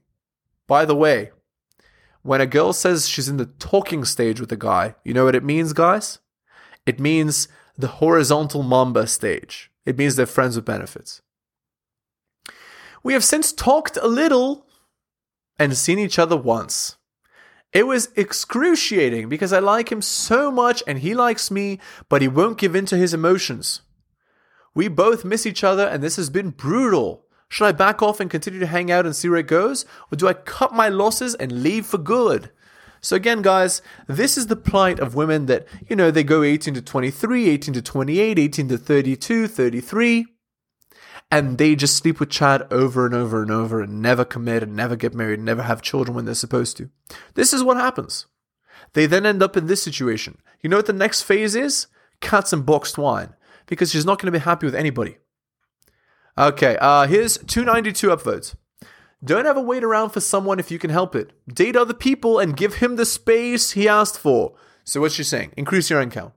By 0.67 0.85
the 0.85 0.95
way, 0.95 1.31
when 2.21 2.41
a 2.41 2.45
girl 2.45 2.73
says 2.73 3.07
she's 3.07 3.29
in 3.29 3.37
the 3.37 3.45
talking 3.45 4.03
stage 4.03 4.39
with 4.39 4.51
a 4.51 4.57
guy, 4.57 4.95
you 5.03 5.13
know 5.13 5.25
what 5.25 5.35
it 5.35 5.43
means, 5.43 5.73
guys? 5.73 6.19
It 6.85 6.99
means 6.99 7.47
the 7.77 7.87
horizontal 7.87 8.63
mamba 8.63 9.07
stage. 9.07 9.71
It 9.85 9.97
means 9.97 10.15
they're 10.15 10.25
friends 10.25 10.55
with 10.55 10.65
benefits. 10.65 11.21
We 13.03 13.13
have 13.13 13.23
since 13.23 13.53
talked 13.53 13.97
a 13.97 14.07
little 14.07 14.65
and 15.59 15.77
seen 15.77 15.99
each 15.99 16.17
other 16.17 16.35
once. 16.35 16.97
It 17.75 17.87
was 17.87 18.07
excruciating 18.15 19.27
because 19.27 19.51
I 19.51 19.59
like 19.59 19.91
him 19.91 20.01
so 20.01 20.49
much 20.49 20.81
and 20.87 20.99
he 20.99 21.13
likes 21.13 21.51
me, 21.51 21.77
but 22.07 22.21
he 22.21 22.27
won't 22.29 22.57
give 22.57 22.73
in 22.73 22.85
to 22.85 22.95
his 22.95 23.13
emotions. 23.13 23.81
We 24.73 24.87
both 24.87 25.25
miss 25.25 25.45
each 25.45 25.61
other 25.61 25.85
and 25.85 26.01
this 26.01 26.15
has 26.15 26.29
been 26.29 26.51
brutal. 26.51 27.25
Should 27.49 27.65
I 27.65 27.73
back 27.73 28.01
off 28.01 28.21
and 28.21 28.31
continue 28.31 28.61
to 28.61 28.65
hang 28.65 28.89
out 28.89 29.05
and 29.05 29.13
see 29.13 29.27
where 29.27 29.39
it 29.39 29.47
goes? 29.47 29.85
Or 30.09 30.15
do 30.15 30.25
I 30.25 30.33
cut 30.33 30.73
my 30.73 30.87
losses 30.87 31.35
and 31.35 31.63
leave 31.63 31.85
for 31.85 31.97
good? 31.97 32.49
So 33.01 33.17
again, 33.17 33.41
guys, 33.41 33.81
this 34.07 34.37
is 34.37 34.47
the 34.47 34.55
plight 34.55 35.01
of 35.01 35.15
women 35.15 35.47
that, 35.47 35.67
you 35.89 35.97
know, 35.97 36.11
they 36.11 36.23
go 36.23 36.43
18 36.43 36.75
to 36.75 36.81
23, 36.81 37.49
18 37.49 37.73
to 37.73 37.81
28, 37.81 38.39
18 38.39 38.69
to 38.69 38.77
32, 38.77 39.47
33, 39.49 40.27
and 41.31 41.57
they 41.57 41.75
just 41.75 41.97
sleep 41.97 42.19
with 42.19 42.29
Chad 42.29 42.67
over 42.71 43.05
and 43.05 43.15
over 43.15 43.41
and 43.41 43.51
over 43.51 43.81
and 43.81 44.01
never 44.01 44.23
commit 44.23 44.63
and 44.63 44.75
never 44.75 44.95
get 44.95 45.13
married 45.13 45.39
and 45.39 45.45
never 45.45 45.63
have 45.63 45.81
children 45.81 46.15
when 46.15 46.25
they're 46.25 46.35
supposed 46.35 46.77
to. 46.77 46.89
This 47.33 47.53
is 47.53 47.63
what 47.63 47.77
happens. 47.77 48.27
They 48.93 49.05
then 49.05 49.25
end 49.25 49.43
up 49.43 49.57
in 49.57 49.67
this 49.67 49.83
situation. 49.83 50.37
You 50.61 50.69
know 50.69 50.77
what 50.77 50.85
the 50.85 50.93
next 50.93 51.23
phase 51.23 51.55
is? 51.55 51.87
Cats 52.21 52.53
and 52.53 52.65
boxed 52.65 52.97
wine. 52.97 53.35
Because 53.65 53.91
she's 53.91 54.05
not 54.05 54.19
going 54.19 54.31
to 54.31 54.39
be 54.39 54.43
happy 54.43 54.65
with 54.65 54.75
anybody. 54.75 55.17
Okay, 56.37 56.77
uh, 56.79 57.07
here's 57.07 57.37
292 57.37 58.07
upvotes. 58.09 58.55
Don't 59.23 59.47
ever 59.47 59.61
wait 59.61 59.83
around 59.83 60.11
for 60.11 60.19
someone 60.19 60.59
if 60.59 60.69
you 60.69 60.77
can 60.77 60.91
help 60.91 61.15
it. 61.15 61.31
Date 61.51 61.75
other 61.75 61.93
people 61.93 62.37
and 62.37 62.55
give 62.55 62.75
him 62.75 62.95
the 62.95 63.05
space 63.05 63.71
he 63.71 63.87
asked 63.87 64.19
for. 64.19 64.53
So 64.83 65.01
what's 65.01 65.15
she 65.15 65.23
saying? 65.23 65.53
Increase 65.57 65.89
your 65.89 66.01
income. 66.01 66.33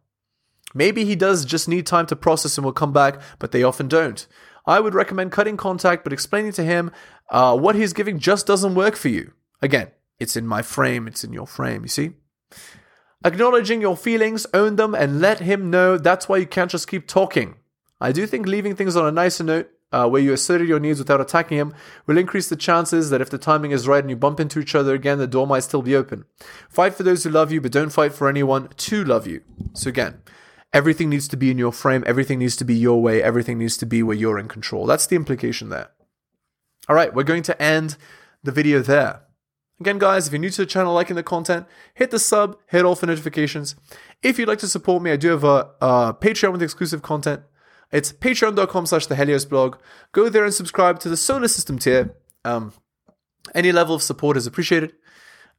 Maybe 0.75 1.05
he 1.05 1.17
does 1.17 1.45
just 1.45 1.69
need 1.69 1.87
time 1.87 2.07
to 2.07 2.17
process 2.17 2.57
and 2.57 2.65
will 2.65 2.73
come 2.73 2.93
back, 2.93 3.21
but 3.39 3.53
they 3.53 3.63
often 3.63 3.89
don't. 3.89 4.27
I 4.69 4.81
would 4.81 4.95
recommend 4.95 5.33
cutting 5.33 5.57
contact, 5.57 6.05
but 6.05 6.13
explaining 6.13 6.53
to 6.53 6.63
him 6.63 6.93
uh, 7.31 7.57
what 7.57 7.75
he's 7.75 7.95
giving 7.95 8.19
just 8.19 8.47
doesn't 8.47 8.75
work 8.75 8.97
for 8.97 9.09
you. 9.09 9.33
Again, 9.63 9.89
it's 10.21 10.37
in 10.37 10.47
my 10.47 10.61
frame, 10.61 11.09
it's 11.09 11.25
in 11.25 11.33
your 11.33 11.47
frame, 11.47 11.83
you 11.83 11.89
see? 11.89 12.11
Acknowledging 13.25 13.81
your 13.81 13.97
feelings, 13.97 14.47
own 14.53 14.77
them, 14.77 14.95
and 14.95 15.21
let 15.21 15.41
him 15.41 15.71
know 15.71 15.97
that's 15.97 16.29
why 16.29 16.37
you 16.37 16.47
can't 16.47 16.71
just 16.71 16.87
keep 16.87 17.09
talking. 17.09 17.57
I 17.99 18.13
do 18.13 18.27
think 18.27 18.47
leaving 18.47 18.77
things 18.77 18.95
on 18.95 19.07
a 19.07 19.11
nicer 19.11 19.43
note 19.43 19.71
uh, 19.91 20.07
where 20.07 20.21
you 20.21 20.35
asserted 20.35 20.69
your 20.69 20.79
needs 20.79 20.99
without 20.99 21.21
attacking 21.21 21.57
him 21.57 21.75
will 22.07 22.19
increase 22.19 22.51
the 22.51 22.55
chances 22.55 23.09
that 23.09 23.23
if 23.23 23.31
the 23.31 23.39
timing 23.39 23.71
is 23.71 23.89
right 23.89 24.05
and 24.05 24.11
you 24.11 24.17
bump 24.17 24.39
into 24.39 24.61
each 24.61 24.75
other 24.75 24.95
again, 24.95 25.17
the 25.19 25.27
door 25.27 25.47
might 25.47 25.65
still 25.65 25.83
be 25.83 25.97
open. 25.97 26.27
Fight 26.69 26.95
for 26.95 27.05
those 27.05 27.25
who 27.25 27.31
love 27.31 27.51
you, 27.51 27.63
but 27.63 27.73
don't 27.73 27.91
fight 27.93 28.13
for 28.13 28.29
anyone 28.29 28.69
to 28.77 29.03
love 29.03 29.27
you. 29.27 29.41
So 29.73 29.89
again, 29.89 30.21
everything 30.73 31.09
needs 31.09 31.29
to 31.29 31.37
be 31.37 31.51
in 31.51 31.59
your 31.59 31.73
frame, 31.73 32.05
everything 32.07 32.39
needs 32.39 32.57
to 32.57 32.65
be 32.65 32.75
your 32.75 33.01
way, 33.01 33.23
everything 33.23 33.59
needs 33.59 33.77
to 33.79 33.87
be 33.87 34.03
where 34.03 34.17
you're 34.17 34.39
in 34.39 34.49
control. 34.49 34.87
That's 34.87 35.07
the 35.07 35.17
implication 35.17 35.69
there. 35.69 35.91
All 36.89 36.97
right, 36.97 37.15
we're 37.15 37.23
going 37.23 37.43
to 37.45 37.63
end 37.63 37.97
the 38.43 38.53
video 38.53 38.81
there. 38.81 39.23
Again, 39.81 39.99
guys, 39.99 40.27
if 40.27 40.33
you're 40.33 40.41
new 40.41 40.51
to 40.51 40.63
the 40.63 40.67
channel, 40.67 40.93
liking 40.93 41.17
the 41.17 41.23
content, 41.23 41.67
hit 41.95 42.11
the 42.11 42.19
sub, 42.19 42.59
hit 42.67 42.85
all 42.85 42.97
for 42.97 43.07
notifications. 43.07 43.77
If 44.23 44.39
you'd 44.39 44.49
like 44.49 44.59
to 44.59 44.69
support 44.69 45.03
me, 45.03 45.13
I 45.13 45.17
do 45.17 45.29
have 45.29 45.45
a, 45.45 45.71
a 45.81 46.17
Patreon 46.21 46.53
with 46.53 46.63
exclusive 46.63 47.03
content. 47.03 47.43
It's 47.93 48.13
patreon.com 48.13 48.87
slash 48.87 49.07
the 49.07 49.17
Helios 49.17 49.45
blog. 49.45 49.77
Go 50.13 50.29
there 50.29 50.45
and 50.45 50.53
subscribe 50.53 50.99
to 51.01 51.09
the 51.09 51.17
solar 51.17 51.49
system 51.49 51.79
tier. 51.79 52.15
Um, 52.45 52.73
any 53.55 53.71
level 53.71 53.95
of 53.95 54.03
support 54.03 54.37
is 54.37 54.47
appreciated. 54.47 54.95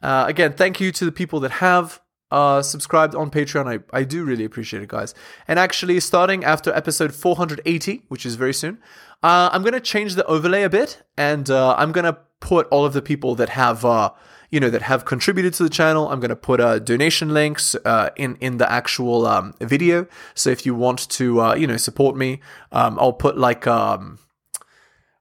Uh, 0.01 0.25
again, 0.27 0.53
thank 0.53 0.79
you 0.79 0.91
to 0.91 1.05
the 1.05 1.11
people 1.11 1.39
that 1.39 1.51
have 1.51 2.01
uh, 2.31 2.61
subscribed 2.61 3.15
on 3.15 3.31
Patreon. 3.31 3.67
I, 3.67 3.97
I 3.97 4.03
do 4.03 4.23
really 4.23 4.45
appreciate 4.45 4.83
it, 4.83 4.89
guys. 4.89 5.13
And 5.47 5.57
actually, 5.57 5.99
starting 5.99 6.43
after 6.43 6.73
episode 6.73 7.13
480, 7.13 8.03
which 8.07 8.25
is 8.25 8.35
very 8.35 8.53
soon, 8.53 8.79
uh, 9.23 9.49
I'm 9.51 9.61
going 9.61 9.73
to 9.73 9.79
change 9.79 10.15
the 10.15 10.25
overlay 10.25 10.63
a 10.63 10.69
bit 10.69 11.03
and 11.17 11.49
uh, 11.49 11.75
I'm 11.77 11.91
going 11.91 12.05
to 12.05 12.17
put 12.39 12.67
all 12.67 12.85
of 12.85 12.93
the 12.93 13.01
people 13.01 13.35
that 13.35 13.49
have 13.49 13.83
uh, 13.83 14.11
you 14.49 14.59
know 14.59 14.69
that 14.69 14.81
have 14.83 15.05
contributed 15.05 15.53
to 15.55 15.63
the 15.63 15.69
channel. 15.69 16.09
I'm 16.09 16.19
going 16.19 16.29
to 16.29 16.35
put 16.35 16.59
uh, 16.59 16.79
donation 16.79 17.33
links 17.33 17.75
uh, 17.85 18.09
in 18.15 18.37
in 18.37 18.57
the 18.57 18.71
actual 18.71 19.25
um, 19.27 19.53
video. 19.59 20.07
So 20.33 20.49
if 20.49 20.65
you 20.65 20.73
want 20.73 21.09
to 21.09 21.41
uh, 21.41 21.55
you 21.55 21.67
know 21.67 21.77
support 21.77 22.15
me, 22.15 22.39
um, 22.71 22.97
I'll 22.99 23.13
put 23.13 23.37
like 23.37 23.67
um, 23.67 24.19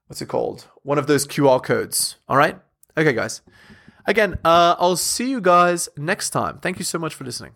what's 0.07 0.21
it 0.21 0.27
called? 0.27 0.67
One 0.83 0.97
of 0.97 1.07
those 1.07 1.27
QR 1.27 1.61
codes. 1.61 2.15
All 2.27 2.37
right. 2.37 2.59
Okay, 2.97 3.13
guys. 3.13 3.41
Again, 4.09 4.39
uh, 4.43 4.75
I'll 4.79 4.97
see 4.97 5.29
you 5.29 5.39
guys 5.39 5.87
next 5.95 6.31
time. 6.31 6.57
Thank 6.57 6.79
you 6.79 6.83
so 6.83 6.97
much 6.97 7.13
for 7.13 7.25
listening. 7.25 7.51